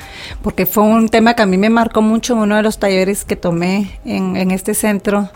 [0.43, 3.25] Porque fue un tema que a mí me marcó mucho en uno de los talleres
[3.25, 5.31] que tomé en, en este centro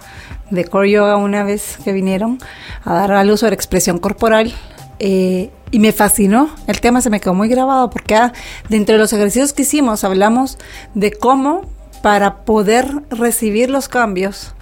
[0.50, 2.38] de Core Yoga una vez que vinieron
[2.84, 4.52] a dar algo sobre expresión corporal.
[4.98, 8.32] Eh, y me fascinó, el tema se me quedó muy grabado porque ah,
[8.68, 10.58] dentro de los ejercicios que hicimos hablamos
[10.94, 11.62] de cómo
[12.02, 14.54] para poder recibir los cambios,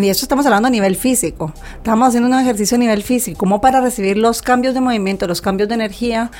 [0.00, 3.60] y esto estamos hablando a nivel físico, estamos haciendo un ejercicio a nivel físico, como
[3.60, 6.30] para recibir los cambios de movimiento, los cambios de energía,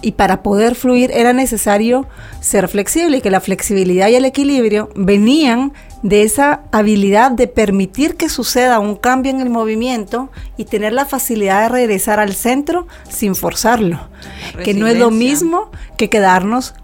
[0.00, 2.06] y para poder fluir era necesario
[2.40, 5.72] ser flexible y que la flexibilidad y el equilibrio venían
[6.04, 11.06] de esa habilidad de permitir que suceda un cambio en el movimiento y tener la
[11.06, 13.98] facilidad de regresar al centro sin forzarlo,
[14.62, 16.74] que no es lo mismo que quedarnos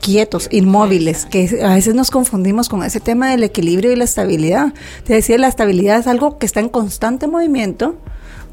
[0.00, 4.72] quietos, inmóviles, que a veces nos confundimos con ese tema del equilibrio y la estabilidad.
[5.04, 7.94] Te decía, la estabilidad es algo que está en constante movimiento,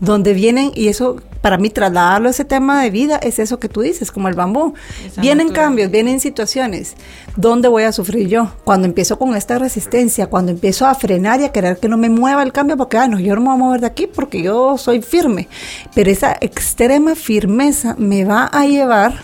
[0.02, 3.70] donde vienen, y eso para mí trasladarlo a ese tema de vida es eso que
[3.70, 4.74] tú dices, como el bambú.
[5.18, 6.96] vienen cambios, vienen situaciones.
[7.36, 8.52] ¿Dónde voy a sufrir yo?
[8.64, 12.10] Cuando empiezo con esta resistencia, cuando empiezo a frenar y a querer que no me
[12.10, 14.42] mueva el cambio, porque, ah, no, yo no me voy a mover de aquí porque
[14.42, 15.48] yo soy firme.
[15.96, 19.24] Pero esa extrema firmeza me va a llevar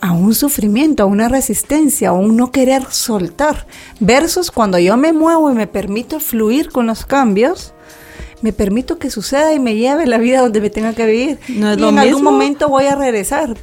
[0.00, 3.66] a un sufrimiento, a una resistencia, a un no querer soltar.
[4.00, 7.72] Versus cuando yo me muevo y me permito fluir con los cambios,
[8.42, 11.38] me permito que suceda y me lleve la vida donde me tenga que vivir.
[11.48, 13.56] No es y en algún momento voy a regresar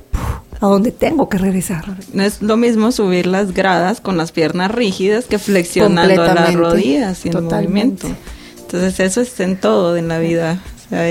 [0.59, 1.85] a donde tengo que regresar.
[2.13, 7.25] No es lo mismo subir las gradas con las piernas rígidas que flexionando las rodillas
[7.25, 8.07] y en movimiento.
[8.61, 10.61] Entonces eso es en todo en la vida.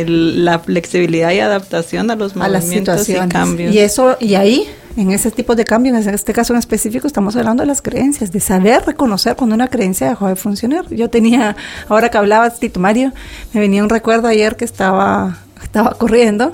[0.07, 3.75] La flexibilidad y adaptación a los movimientos y cambios.
[3.75, 7.37] Y eso, y ahí en ese tipo de cambios, en este caso en específico, estamos
[7.37, 10.89] hablando de las creencias, de saber reconocer cuando una creencia dejó de funcionar.
[10.91, 11.57] Yo tenía,
[11.89, 13.13] ahora que hablaba Tito Mario,
[13.53, 16.53] me venía un recuerdo ayer que estaba, estaba corriendo,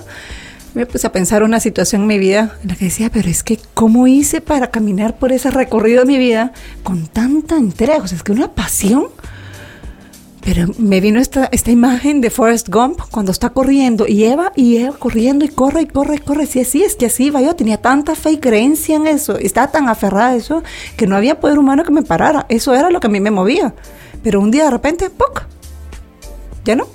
[0.73, 3.43] me puse a pensar una situación en mi vida en la que decía, pero es
[3.43, 8.03] que ¿cómo hice para caminar por ese recorrido de mi vida con tanta entrega?
[8.03, 9.07] O sea, es que una pasión
[10.41, 14.77] pero me vino esta, esta imagen de Forrest Gump cuando está corriendo y Eva y
[14.77, 16.45] Eva corriendo y corre y corre y corre.
[16.45, 17.55] Sí, sí, es que así iba yo.
[17.55, 19.37] Tenía tanta fe y creencia en eso.
[19.37, 20.63] Estaba tan aferrada a eso
[20.95, 22.45] que no había poder humano que me parara.
[22.49, 23.73] Eso era lo que a mí me movía.
[24.23, 25.45] Pero un día de repente, ¡poc!
[26.65, 26.87] Ya no.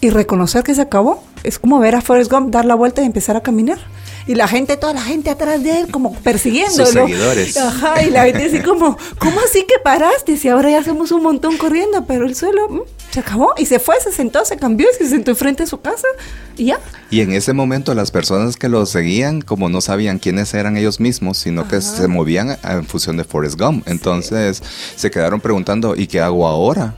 [0.00, 3.06] Y reconocer que se acabó es como ver a Forrest Gump dar la vuelta y
[3.06, 3.78] empezar a caminar
[4.26, 6.86] y la gente, toda la gente atrás de él, como persiguiéndolo.
[6.86, 7.56] Sus seguidores.
[7.56, 10.36] Ajá, y la gente así como, ¿cómo así que paraste?
[10.36, 12.80] Si ahora ya hacemos un montón corriendo, pero el suelo mm,
[13.12, 15.80] se acabó y se fue, se sentó, se cambió y se sentó enfrente de su
[15.80, 16.08] casa
[16.56, 16.80] y ya.
[17.10, 20.98] Y en ese momento las personas que lo seguían, como no sabían quiénes eran ellos
[20.98, 24.62] mismos, sino que se movían en función de Forrest Gump, entonces
[24.96, 26.94] se quedaron preguntando, ¿y qué hago ahora?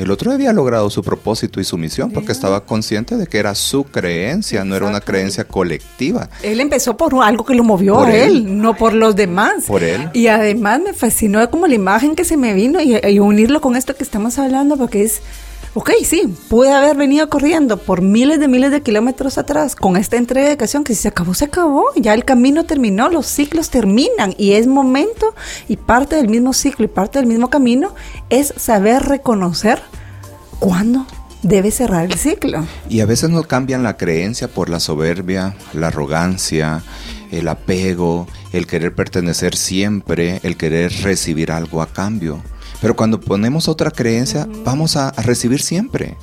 [0.00, 3.54] El otro había logrado su propósito y su misión porque estaba consciente de que era
[3.54, 6.30] su creencia, no era una creencia colectiva.
[6.42, 8.62] Él empezó por algo que lo movió Por a él, él.
[8.62, 9.64] no por los demás.
[9.66, 10.08] Por él.
[10.14, 13.76] Y además me fascinó como la imagen que se me vino y, y unirlo con
[13.76, 15.20] esto que estamos hablando porque es,
[15.74, 20.16] ok, sí, pude haber venido corriendo por miles de miles de kilómetros atrás con esta
[20.16, 23.70] entrega de educación que si se acabó, se acabó, ya el camino terminó, los ciclos
[23.70, 25.34] terminan y es momento
[25.68, 27.94] y parte del mismo ciclo y parte del mismo camino
[28.30, 29.80] es saber reconocer
[30.58, 31.06] cuándo
[31.42, 32.66] debe cerrar el ciclo.
[32.88, 36.82] Y a veces nos cambian la creencia por la soberbia, la arrogancia,
[37.30, 42.42] el apego, el querer pertenecer siempre, el querer recibir algo a cambio.
[42.80, 46.16] Pero cuando ponemos otra creencia, vamos a, a recibir siempre.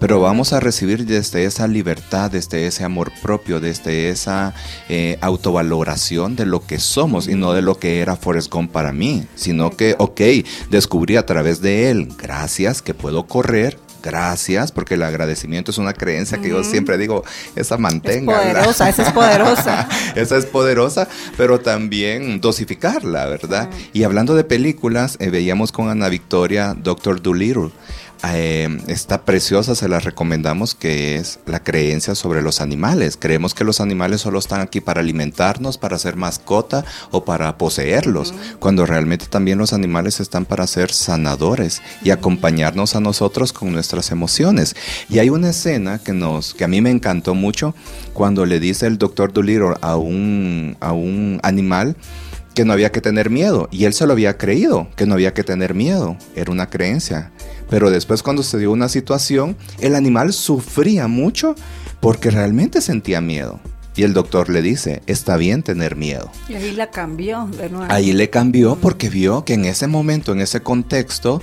[0.00, 4.54] Pero vamos a recibir desde esa libertad, desde ese amor propio, desde esa
[4.88, 8.92] eh, autovaloración de lo que somos y no de lo que era Forrest Gump para
[8.92, 10.20] mí, sino que, ok,
[10.70, 15.92] descubrí a través de él, gracias que puedo correr, gracias, porque el agradecimiento es una
[15.92, 17.24] creencia que yo siempre digo,
[17.56, 18.40] esa mantenga.
[18.40, 19.88] Es poderosa, esa es poderosa.
[20.14, 23.68] esa es poderosa, pero también dosificarla, ¿verdad?
[23.92, 27.70] Y hablando de películas, eh, veíamos con Ana Victoria Doctor Dolittle.
[28.24, 33.16] Eh, está preciosa, se la recomendamos, que es la creencia sobre los animales.
[33.20, 38.34] Creemos que los animales solo están aquí para alimentarnos, para ser mascota o para poseerlos,
[38.58, 44.10] cuando realmente también los animales están para ser sanadores y acompañarnos a nosotros con nuestras
[44.10, 44.74] emociones.
[45.08, 47.74] Y hay una escena que, nos, que a mí me encantó mucho
[48.12, 51.96] cuando le dice el doctor Dolittle a un, a un animal,
[52.56, 53.68] que no había que tener miedo.
[53.70, 56.16] Y él se lo había creído, que no había que tener miedo.
[56.34, 57.30] Era una creencia.
[57.68, 61.54] Pero después cuando se dio una situación, el animal sufría mucho
[62.00, 63.60] porque realmente sentía miedo.
[63.96, 66.30] Y el doctor le dice, está bien tener miedo.
[66.48, 67.90] Y ahí la cambió de nuevo.
[67.90, 71.40] Ahí le cambió porque vio que en ese momento, en ese contexto,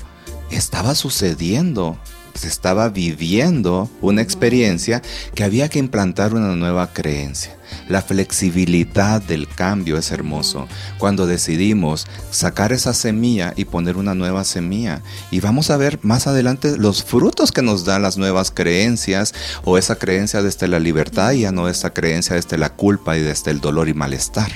[0.52, 1.98] estaba sucediendo,
[2.34, 5.02] se estaba viviendo una experiencia
[5.36, 7.58] que había que implantar una nueva creencia.
[7.88, 10.68] La flexibilidad del cambio es hermoso.
[10.98, 15.02] Cuando decidimos sacar esa semilla y poner una nueva semilla.
[15.32, 19.78] Y vamos a ver más adelante los frutos que nos dan las nuevas creencias o
[19.78, 23.52] esa creencia desde la libertad y ya no esa creencia desde la culpa y desde
[23.52, 24.52] el dolor y malestar.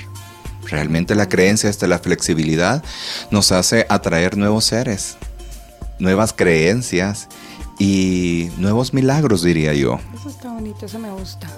[0.66, 2.82] Realmente la creencia desde la flexibilidad
[3.30, 5.16] nos hace atraer nuevos seres,
[5.98, 7.28] nuevas creencias
[7.78, 10.00] y nuevos milagros, diría yo.
[10.14, 11.48] Eso está bonito, eso me gusta.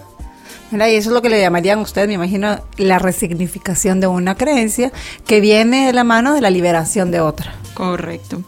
[0.70, 4.36] Mira, y eso es lo que le llamarían ustedes, me imagino, la resignificación de una
[4.36, 4.92] creencia
[5.26, 7.54] que viene de la mano de la liberación de otra.
[7.74, 8.42] Correcto.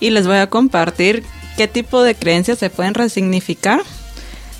[0.00, 1.22] Y les voy a compartir
[1.56, 3.82] qué tipo de creencias se pueden resignificar.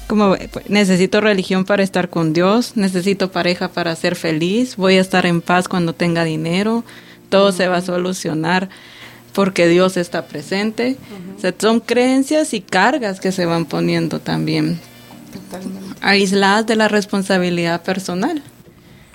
[0.07, 4.99] Como eh, pues, necesito religión para estar con Dios, necesito pareja para ser feliz, voy
[4.99, 6.85] a estar en paz cuando tenga dinero,
[7.31, 8.69] todo se va a solucionar
[9.35, 10.97] porque Dios está presente.
[11.37, 14.79] O sea, son creencias y cargas que se van poniendo también,
[16.01, 18.43] aisladas de la responsabilidad personal.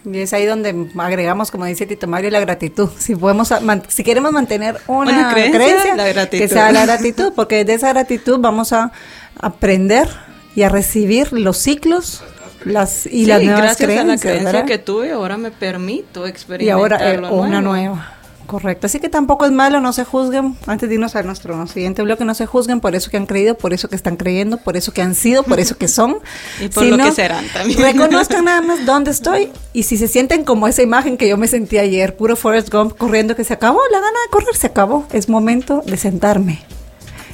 [0.05, 2.89] Y es ahí donde agregamos, como dice Tito Mario, la gratitud.
[2.97, 3.53] Si podemos,
[3.89, 6.41] si queremos mantener una, Una creencia, creencia, la gratitud.
[6.43, 8.91] que sea la gratitud, porque de esa gratitud vamos a
[9.39, 10.07] aprender
[10.55, 12.24] y a recibir los ciclos
[12.63, 14.22] las, y Sí, las nuevas gracias a la creencias.
[14.22, 14.65] creencia ¿verdad?
[14.65, 17.74] que tuve, ahora me permito y experimentar ahora eh, una nuevo.
[17.74, 18.13] nueva.
[18.47, 18.87] Correcto.
[18.87, 20.55] Así que tampoco es malo, no se juzguen.
[20.65, 23.57] Antes de irnos a nuestro siguiente bloque, no se juzguen por eso que han creído,
[23.57, 26.17] por eso que están creyendo, por eso que han sido, por eso que son.
[26.61, 27.79] Y por lo que serán también.
[27.79, 31.47] Reconozcan nada más dónde estoy y si se sienten como esa imagen que yo me
[31.47, 35.05] sentí ayer, puro Forrest Gump corriendo que se acabó, la gana de correr se acabó.
[35.11, 36.61] Es momento de sentarme.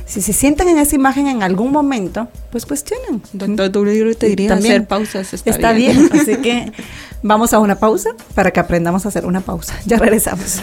[0.06, 3.22] Si se sienten en esa imagen en algún momento, pues cuestionen.
[3.32, 3.72] Doctor
[4.18, 5.34] te diría También hacer pausas.
[5.34, 6.10] Está, Está bien.
[6.12, 6.72] Así que
[7.24, 9.74] vamos a una pausa para que aprendamos a hacer una pausa.
[9.86, 10.62] Ya regresamos.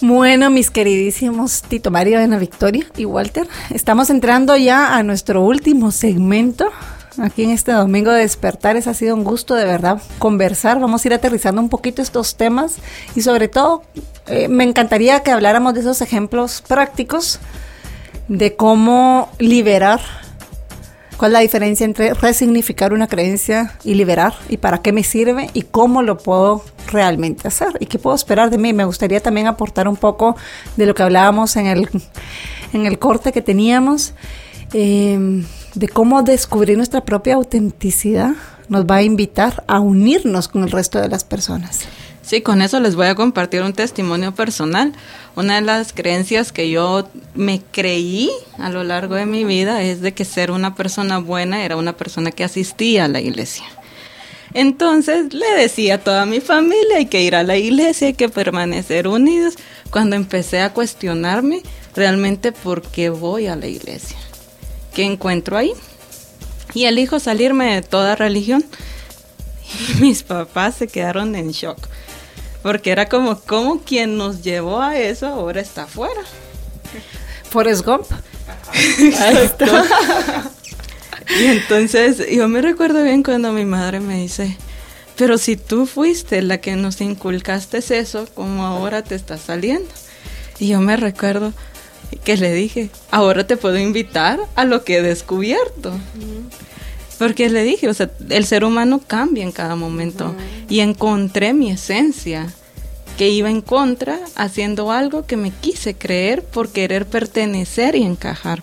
[0.00, 5.90] Bueno, mis queridísimos Tito Mario, Ana Victoria y Walter, estamos entrando ya a nuestro último
[5.90, 6.70] segmento.
[7.20, 10.78] Aquí en este domingo de despertares ha sido un gusto de verdad conversar.
[10.78, 12.76] Vamos a ir aterrizando un poquito estos temas
[13.14, 13.82] y sobre todo
[14.26, 17.40] eh, me encantaría que habláramos de esos ejemplos prácticos
[18.28, 20.00] de cómo liberar
[21.18, 24.34] ¿Cuál es la diferencia entre resignificar una creencia y liberar?
[24.48, 25.50] ¿Y para qué me sirve?
[25.52, 26.62] ¿Y cómo lo puedo
[26.92, 27.76] realmente hacer?
[27.80, 28.72] ¿Y qué puedo esperar de mí?
[28.72, 30.36] Me gustaría también aportar un poco
[30.76, 31.88] de lo que hablábamos en el,
[32.72, 34.14] en el corte que teníamos,
[34.72, 35.42] eh,
[35.78, 38.32] de cómo descubrir nuestra propia autenticidad
[38.68, 41.82] nos va a invitar a unirnos con el resto de las personas.
[42.22, 44.92] Sí, con eso les voy a compartir un testimonio personal.
[45.36, 50.00] Una de las creencias que yo me creí a lo largo de mi vida es
[50.00, 53.64] de que ser una persona buena era una persona que asistía a la iglesia.
[54.54, 58.28] Entonces le decía a toda mi familia, hay que ir a la iglesia, hay que
[58.28, 59.54] permanecer unidos.
[59.90, 61.62] Cuando empecé a cuestionarme
[61.94, 64.18] realmente por qué voy a la iglesia,
[64.98, 65.74] qué encuentro ahí.
[66.74, 68.64] Y elijo salirme de toda religión.
[69.88, 71.78] Y mis papás se quedaron en shock.
[72.64, 76.20] Porque era como, como quien nos llevó a eso ahora está afuera.
[77.48, 78.06] Forrest Gump.
[81.38, 84.56] Y entonces yo me recuerdo bien cuando mi madre me dice,
[85.16, 89.90] pero si tú fuiste la que nos inculcaste eso, como ahora te está saliendo?
[90.58, 91.52] Y yo me recuerdo
[92.16, 95.92] que le dije, ahora te puedo invitar a lo que he descubierto.
[97.18, 100.34] Porque le dije, o sea, el ser humano cambia en cada momento.
[100.68, 102.52] Y encontré mi esencia,
[103.16, 108.62] que iba en contra, haciendo algo que me quise creer por querer pertenecer y encajar.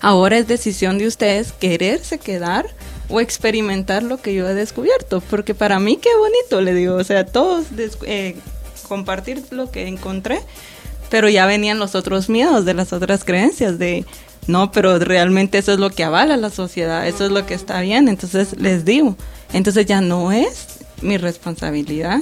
[0.00, 2.66] Ahora es decisión de ustedes quererse quedar
[3.08, 7.04] o experimentar lo que yo he descubierto, porque para mí qué bonito, le digo, o
[7.04, 7.66] sea, todos
[8.02, 8.36] eh,
[8.86, 10.40] compartir lo que encontré,
[11.10, 14.04] pero ya venían los otros miedos de las otras creencias de
[14.46, 17.80] no, pero realmente eso es lo que avala la sociedad, eso es lo que está
[17.80, 19.14] bien, entonces les digo,
[19.52, 22.20] entonces ya no es mi responsabilidad,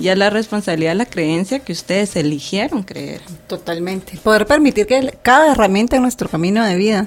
[0.00, 3.20] ya la responsabilidad de la creencia que ustedes eligieron creer.
[3.46, 4.18] Totalmente.
[4.22, 7.06] Poder permitir que cada herramienta en nuestro camino de vida,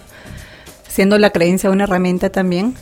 [0.87, 2.75] siendo la creencia una herramienta también,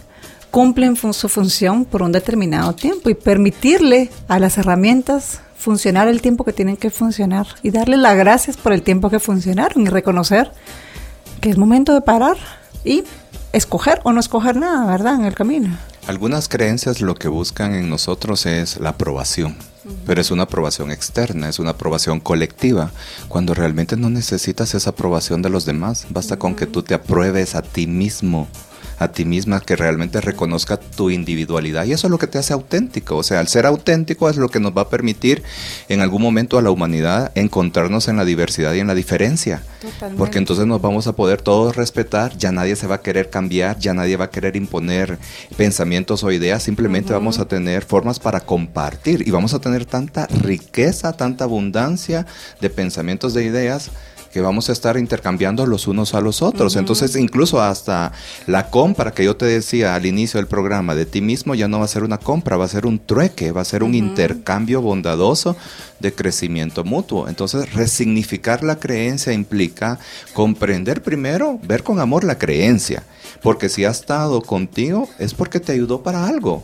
[0.52, 6.44] cumplen su función por un determinado tiempo y permitirle a las herramientas funcionar el tiempo
[6.44, 10.52] que tienen que funcionar y darle las gracias por el tiempo que funcionaron y reconocer
[11.40, 12.36] que es momento de parar
[12.84, 13.04] y
[13.54, 15.16] escoger o no escoger nada, ¿verdad?
[15.16, 15.78] En el camino.
[16.08, 19.56] Algunas creencias lo que buscan en nosotros es la aprobación,
[20.08, 22.90] pero es una aprobación externa, es una aprobación colectiva,
[23.28, 27.54] cuando realmente no necesitas esa aprobación de los demás, basta con que tú te apruebes
[27.54, 28.48] a ti mismo
[29.02, 31.86] a ti misma, que realmente reconozca tu individualidad.
[31.86, 33.18] Y eso es lo que te hace auténtico.
[33.18, 35.42] O sea, al ser auténtico es lo que nos va a permitir
[35.90, 39.64] en algún momento a la humanidad encontrarnos en la diversidad y en la diferencia.
[40.18, 43.80] Porque entonces nos vamos a poder todos respetar, ya nadie se va a querer cambiar,
[43.80, 45.18] ya nadie va a querer imponer
[45.58, 50.28] pensamientos o ideas, simplemente vamos a tener formas para compartir y vamos a tener tanta
[50.28, 52.28] riqueza, tanta abundancia
[52.60, 53.90] de pensamientos, de ideas
[54.32, 56.76] que vamos a estar intercambiando los unos a los otros.
[56.76, 58.12] Entonces, incluso hasta
[58.48, 61.80] la compra que yo te decía al inicio del programa de ti mismo ya no
[61.80, 64.82] va a ser una compra, va a ser un trueque, va a ser un intercambio
[64.82, 65.56] bondadoso
[66.00, 67.28] de crecimiento mutuo.
[67.28, 70.00] Entonces, resignificar la creencia implica
[70.34, 73.04] comprender primero, ver con amor la creencia,
[73.42, 76.64] porque si ha estado contigo es porque te ayudó para algo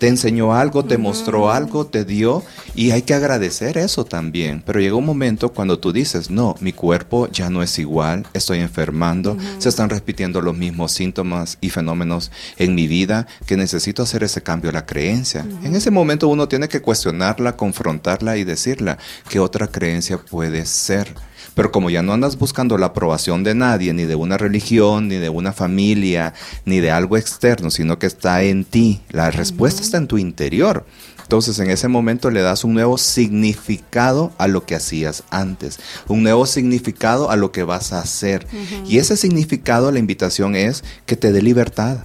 [0.00, 2.42] te enseñó algo, te mostró algo, te dio
[2.74, 4.62] y hay que agradecer eso también.
[4.64, 8.60] Pero llega un momento cuando tú dices, no, mi cuerpo ya no es igual, estoy
[8.60, 14.24] enfermando, se están repitiendo los mismos síntomas y fenómenos en mi vida, que necesito hacer
[14.24, 15.44] ese cambio a la creencia.
[15.62, 18.96] En ese momento uno tiene que cuestionarla, confrontarla y decirla
[19.28, 21.14] qué otra creencia puede ser.
[21.54, 25.16] Pero como ya no andas buscando la aprobación de nadie, ni de una religión, ni
[25.16, 26.34] de una familia,
[26.64, 30.84] ni de algo externo, sino que está en ti, la respuesta está en tu interior.
[31.30, 35.78] Entonces en ese momento le das un nuevo significado a lo que hacías antes,
[36.08, 38.48] un nuevo significado a lo que vas a hacer.
[38.86, 41.98] Y ese significado, la invitación es que te dé libertad,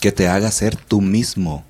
[0.00, 1.64] que te haga ser tú mismo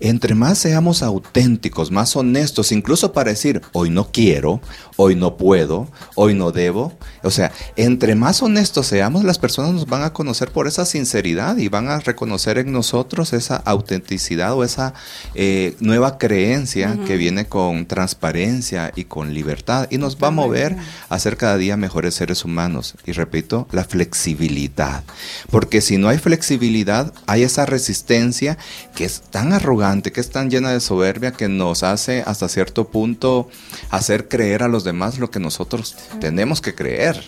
[0.00, 4.60] entre más seamos auténticos, más honestos, incluso para decir, hoy no quiero,
[4.96, 6.92] hoy no puedo, hoy no debo.
[7.22, 11.56] O sea, entre más honestos seamos, las personas nos van a conocer por esa sinceridad
[11.58, 14.94] y van a reconocer en nosotros esa autenticidad o esa
[15.34, 20.76] eh, nueva creencia que viene con transparencia y con libertad y nos va a mover
[21.08, 22.94] a ser cada día mejores seres humanos.
[23.04, 25.04] Y repito, la flexibilidad.
[25.50, 28.58] Porque si no hay flexibilidad, hay esa resistencia
[28.94, 29.65] que es tan arrogante,
[30.12, 33.48] que es tan llena de soberbia que nos hace hasta cierto punto
[33.90, 37.20] hacer creer a los demás lo que nosotros tenemos que creer.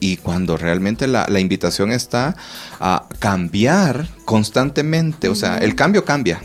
[0.00, 2.36] Y cuando realmente la, invitación está
[2.80, 6.40] a cambiar constantemente, o sea, el cambio cambia.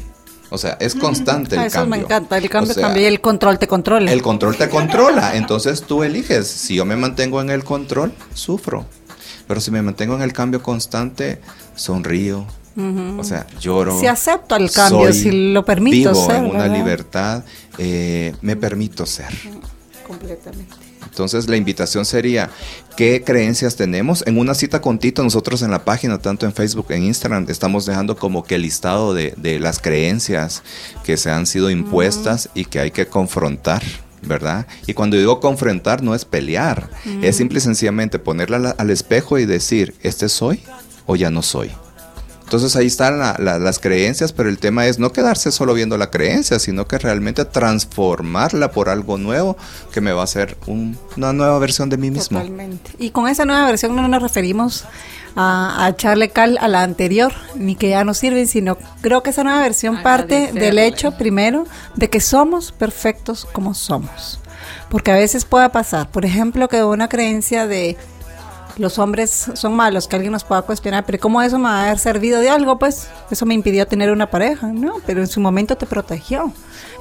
[0.50, 1.98] O sea, es constante el Eso cambio.
[1.98, 4.12] me encanta, el cambio cambia y el control te controla.
[4.12, 6.48] El control te controla, entonces tú eliges.
[6.48, 8.86] Si yo me mantengo en el control, sufro.
[9.48, 11.42] Pero si me mantengo en el cambio constante,
[11.76, 12.46] sonrío,
[12.78, 14.00] o sea, lloro.
[14.00, 16.36] Si acepto el cambio, si lo permito vivo ser.
[16.38, 16.78] en una ¿verdad?
[16.78, 17.44] libertad,
[17.78, 19.34] eh, me permito ser.
[20.06, 20.76] Completamente.
[21.04, 22.52] Entonces la invitación sería,
[22.96, 24.24] ¿qué creencias tenemos?
[24.28, 27.88] En una cita con Tito, nosotros en la página, tanto en Facebook, en Instagram, estamos
[27.88, 30.62] dejando como que el listado de, de las creencias
[31.04, 33.82] que se han sido impuestas y que hay que confrontar.
[34.22, 34.68] ¿verdad?
[34.88, 36.90] Y cuando digo confrontar no es pelear,
[37.22, 40.64] es simple y sencillamente ponerla al espejo y decir, ¿este soy
[41.06, 41.72] o ya no soy?
[42.48, 46.60] Entonces ahí están las creencias, pero el tema es no quedarse solo viendo la creencia,
[46.60, 49.58] sino que realmente transformarla por algo nuevo
[49.92, 52.40] que me va a hacer una nueva versión de mí mismo.
[52.40, 52.92] Totalmente.
[53.00, 54.86] Y con esa nueva versión no nos referimos
[55.36, 59.44] a, echarle cal a la anterior, ni que ya no sirve, sino creo que esa
[59.44, 64.40] nueva versión parte del hecho primero de que somos perfectos como somos.
[64.90, 67.98] Porque a veces puede pasar, por ejemplo, que una creencia de
[68.78, 71.86] los hombres son malos, que alguien nos pueda cuestionar, pero ¿cómo eso me va a
[71.86, 72.78] haber servido de algo?
[72.80, 74.96] Pues eso me impidió tener una pareja, ¿no?
[75.06, 76.52] Pero en su momento te protegió.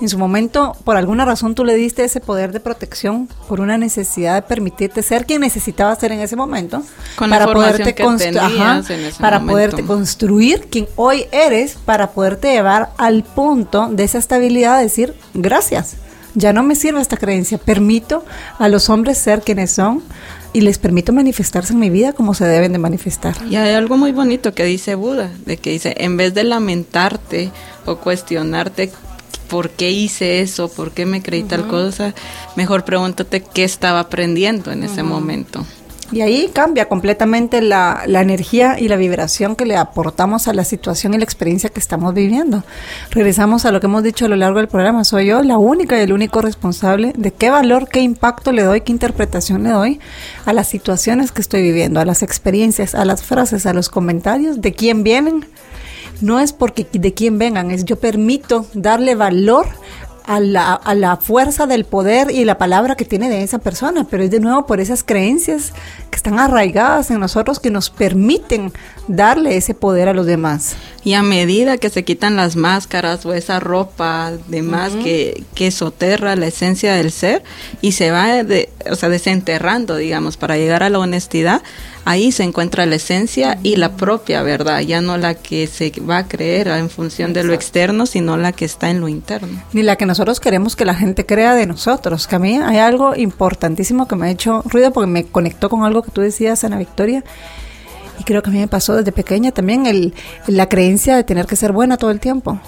[0.01, 3.79] En su momento, por alguna razón, tú le diste ese poder de protección por una
[3.79, 6.83] necesidad de permitirte ser quien necesitabas ser en ese momento.
[7.19, 7.95] para poderte
[9.21, 14.85] para poderte construir quien hoy eres, para poderte llevar al punto de esa estabilidad de
[14.85, 15.97] decir gracias.
[16.37, 17.59] Ya no me sirve esta creencia.
[17.59, 18.25] Permito
[18.59, 20.03] a los hombres ser quienes son,
[20.57, 23.37] y les permito manifestarse en mi vida como se deben de manifestar.
[23.51, 27.51] Y hay algo muy bonito que dice Buda, de que dice, en vez de lamentarte
[27.85, 28.91] o cuestionarte
[29.51, 32.15] por qué hice eso, por qué me creí tal cosa,
[32.57, 35.67] mejor pregúntate qué estaba aprendiendo en ese momento.
[36.13, 40.63] Y ahí cambia completamente la, la, energía y la vibración que le aportamos a la
[40.63, 42.63] situación y la experiencia que estamos viviendo.
[43.11, 45.03] Regresamos a lo que hemos dicho a lo largo del programa.
[45.05, 48.83] Soy yo la única y el único responsable de qué valor, qué impacto le doy,
[48.83, 50.01] qué interpretación le doy
[50.45, 54.61] a las situaciones que estoy viviendo, a las experiencias, a las frases, a los comentarios,
[54.61, 55.45] de quién vienen.
[56.21, 59.67] No es porque de quién vengan, es yo permito darle valor
[60.27, 64.07] a la, a la fuerza del poder y la palabra que tiene de esa persona,
[64.11, 65.73] pero es de nuevo por esas creencias
[66.11, 68.73] que están arraigadas en nosotros que nos permiten
[69.09, 70.77] darle ese poder a los demás.
[71.05, 75.71] Y a medida que se quitan las máscaras o esa ropa de más que, que
[75.71, 77.45] soterra la esencia del ser
[77.81, 81.63] y se va de, o sea, desenterrando, digamos, para llegar a la honestidad,
[82.07, 86.19] ahí se encuentra la esencia y la propia verdad, ya no la que se va
[86.19, 89.61] a creer en función de lo externo, sino la que está en lo interno.
[89.73, 92.29] Ni la que nosotros queremos que la gente crea de nosotros.
[92.29, 95.83] Que a mí hay algo importantísimo que me ha hecho ruido porque me conectó con
[95.83, 97.25] algo que tú decías, Ana Victoria.
[98.21, 100.15] Y creo que a mí me pasó desde pequeña también el,
[100.47, 102.61] la creencia de tener que ser buena todo el tiempo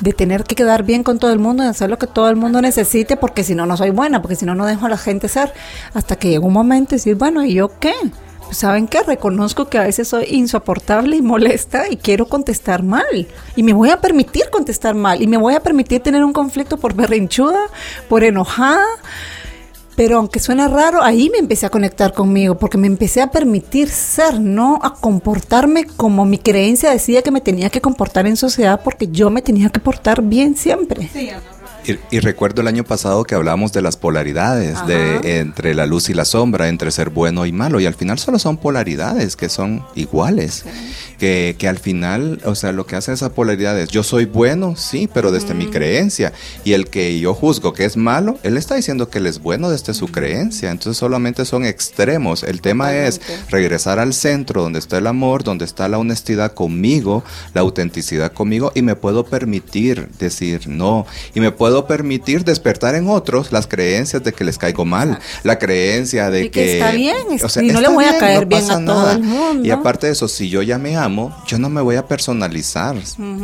[0.00, 2.36] de tener que quedar bien con todo el mundo y hacer lo que todo el
[2.36, 4.98] mundo necesite, porque si no, no soy buena, porque si no, no dejo a la
[4.98, 5.52] gente ser.
[5.94, 7.94] Hasta que llegó un momento y decir, bueno, ¿y yo qué?
[8.44, 13.28] Pues saben que reconozco que a veces soy insoportable y molesta y quiero contestar mal.
[13.54, 15.22] Y me voy a permitir contestar mal.
[15.22, 17.60] Y me voy a permitir tener un conflicto por berrinchuda,
[18.08, 18.84] por enojada
[20.00, 23.90] pero aunque suena raro, ahí me empecé a conectar conmigo, porque me empecé a permitir
[23.90, 28.80] ser, no a comportarme como mi creencia decía que me tenía que comportar en sociedad,
[28.82, 31.10] porque yo me tenía que portar bien siempre.
[31.12, 31.28] Sí,
[31.84, 36.14] y, recuerdo el año pasado que hablábamos de las polaridades, de entre la luz y
[36.14, 39.84] la sombra, entre ser bueno y malo, y al final solo son polaridades que son
[39.94, 40.64] iguales,
[41.18, 44.76] que, que, al final, o sea, lo que hace esa polaridad es, yo soy bueno,
[44.76, 46.32] sí, pero desde mi creencia,
[46.64, 49.70] y el que yo juzgo que es malo, él está diciendo que él es bueno
[49.70, 54.98] desde su creencia, entonces solamente son extremos, el tema es regresar al centro donde está
[54.98, 57.24] el amor, donde está la honestidad conmigo,
[57.54, 62.96] la autenticidad conmigo, y me puedo permitir decir no, y me puedo puedo permitir despertar
[62.96, 67.16] en otros las creencias de que les caigo mal, la creencia de que, está bien,
[67.30, 69.64] y no le voy a caer bien a todo el mundo.
[69.64, 72.96] Y aparte de eso, si yo ya me amo, yo no me voy a personalizar,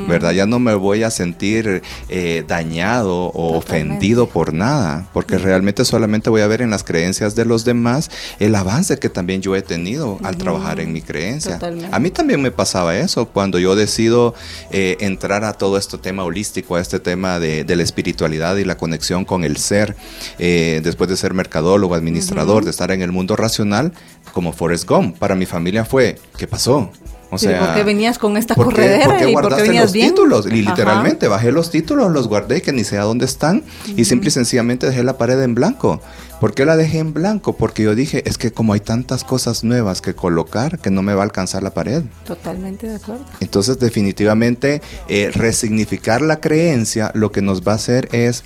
[0.08, 0.32] ¿verdad?
[0.32, 6.28] Ya no me voy a sentir eh, dañado o ofendido por nada, porque realmente solamente
[6.28, 8.10] voy a ver en las creencias de los demás
[8.40, 11.60] el avance que también yo he tenido al trabajar en mi creencia.
[11.92, 14.34] A mí también me pasaba eso cuando yo decido
[14.72, 18.15] eh, entrar a todo este tema holístico, a este tema de, del espíritu
[18.60, 19.96] y la conexión con el ser,
[20.38, 23.92] eh, después de ser mercadólogo, administrador, de estar en el mundo racional,
[24.32, 25.18] como Forrest Gump.
[25.18, 26.90] Para mi familia fue, ¿qué pasó?
[27.30, 29.28] O sea, ¿por qué venías con esta corredera?
[29.28, 30.46] ¿y guardaste los títulos?
[30.46, 33.64] Y literalmente bajé los títulos, los guardé, que ni sé a dónde están,
[33.96, 36.00] y simple y sencillamente dejé la pared en blanco.
[36.40, 37.54] ¿Por qué la dejé en blanco?
[37.54, 41.14] Porque yo dije, es que como hay tantas cosas nuevas que colocar, que no me
[41.14, 42.02] va a alcanzar la pared.
[42.26, 43.24] Totalmente de acuerdo.
[43.40, 48.44] Entonces, definitivamente, eh, resignificar la creencia lo que nos va a hacer es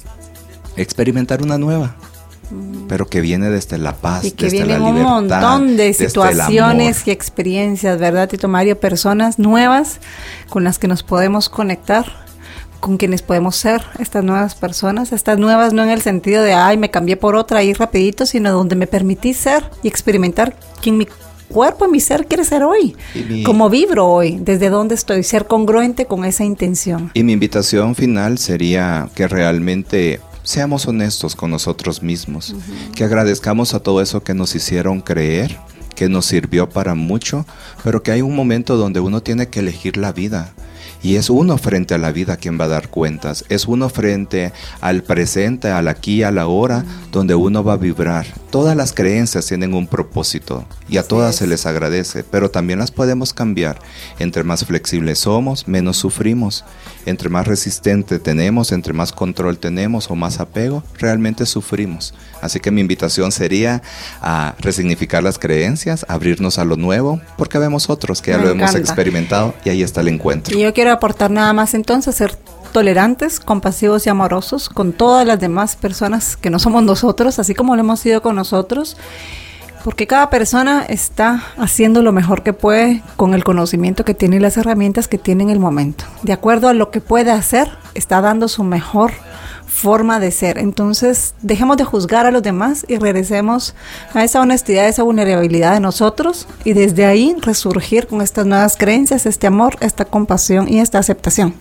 [0.77, 1.97] experimentar una nueva
[2.89, 7.07] pero que viene desde la paz, y que desde la libertad, un montón de situaciones
[7.07, 8.79] y experiencias, ¿verdad, Tito Mario?
[8.79, 10.01] Personas nuevas
[10.49, 12.07] con las que nos podemos conectar
[12.81, 16.79] con quienes podemos ser estas nuevas personas, estas nuevas no en el sentido de, ay,
[16.79, 21.07] me cambié por otra ahí rapidito, sino donde me permití ser y experimentar quién mi
[21.51, 22.97] cuerpo y mi ser quiere ser hoy,
[23.29, 27.11] mi, como vibro hoy, desde dónde estoy, ser congruente con esa intención.
[27.13, 30.21] Y mi invitación final sería que realmente
[30.51, 32.95] seamos honestos con nosotros mismos, uh -huh.
[32.97, 35.57] que agradezcamos a todo eso que nos hicieron creer,
[35.95, 37.47] que nos sirvió para mucho,
[37.85, 40.53] pero que hay un momento donde uno tiene que elegir la vida.
[41.03, 43.45] Y es uno frente a la vida quien va a dar cuentas.
[43.49, 48.27] Es uno frente al presente, al aquí, a la hora, donde uno va a vibrar.
[48.51, 52.91] Todas las creencias tienen un propósito y a todas se les agradece, pero también las
[52.91, 53.79] podemos cambiar.
[54.19, 56.65] Entre más flexibles somos, menos sufrimos.
[57.07, 62.13] Entre más resistente tenemos, entre más control tenemos o más apego, realmente sufrimos.
[62.43, 63.83] Así que mi invitación sería
[64.21, 68.51] a resignificar las creencias, abrirnos a lo nuevo, porque vemos otros que ya Me lo
[68.51, 68.79] encanta.
[68.79, 70.57] hemos experimentado y ahí está el encuentro.
[70.57, 72.37] Y yo quiero aportar nada más entonces, ser
[72.73, 77.75] tolerantes, compasivos y amorosos con todas las demás personas que no somos nosotros, así como
[77.75, 78.97] lo hemos sido con nosotros,
[79.85, 84.41] porque cada persona está haciendo lo mejor que puede con el conocimiento que tiene y
[84.41, 86.05] las herramientas que tiene en el momento.
[86.23, 89.13] De acuerdo a lo que puede hacer, está dando su mejor
[89.81, 90.59] forma de ser.
[90.59, 93.75] Entonces, dejemos de juzgar a los demás y regresemos
[94.13, 98.77] a esa honestidad, a esa vulnerabilidad de nosotros y desde ahí resurgir con estas nuevas
[98.77, 101.55] creencias, este amor, esta compasión y esta aceptación.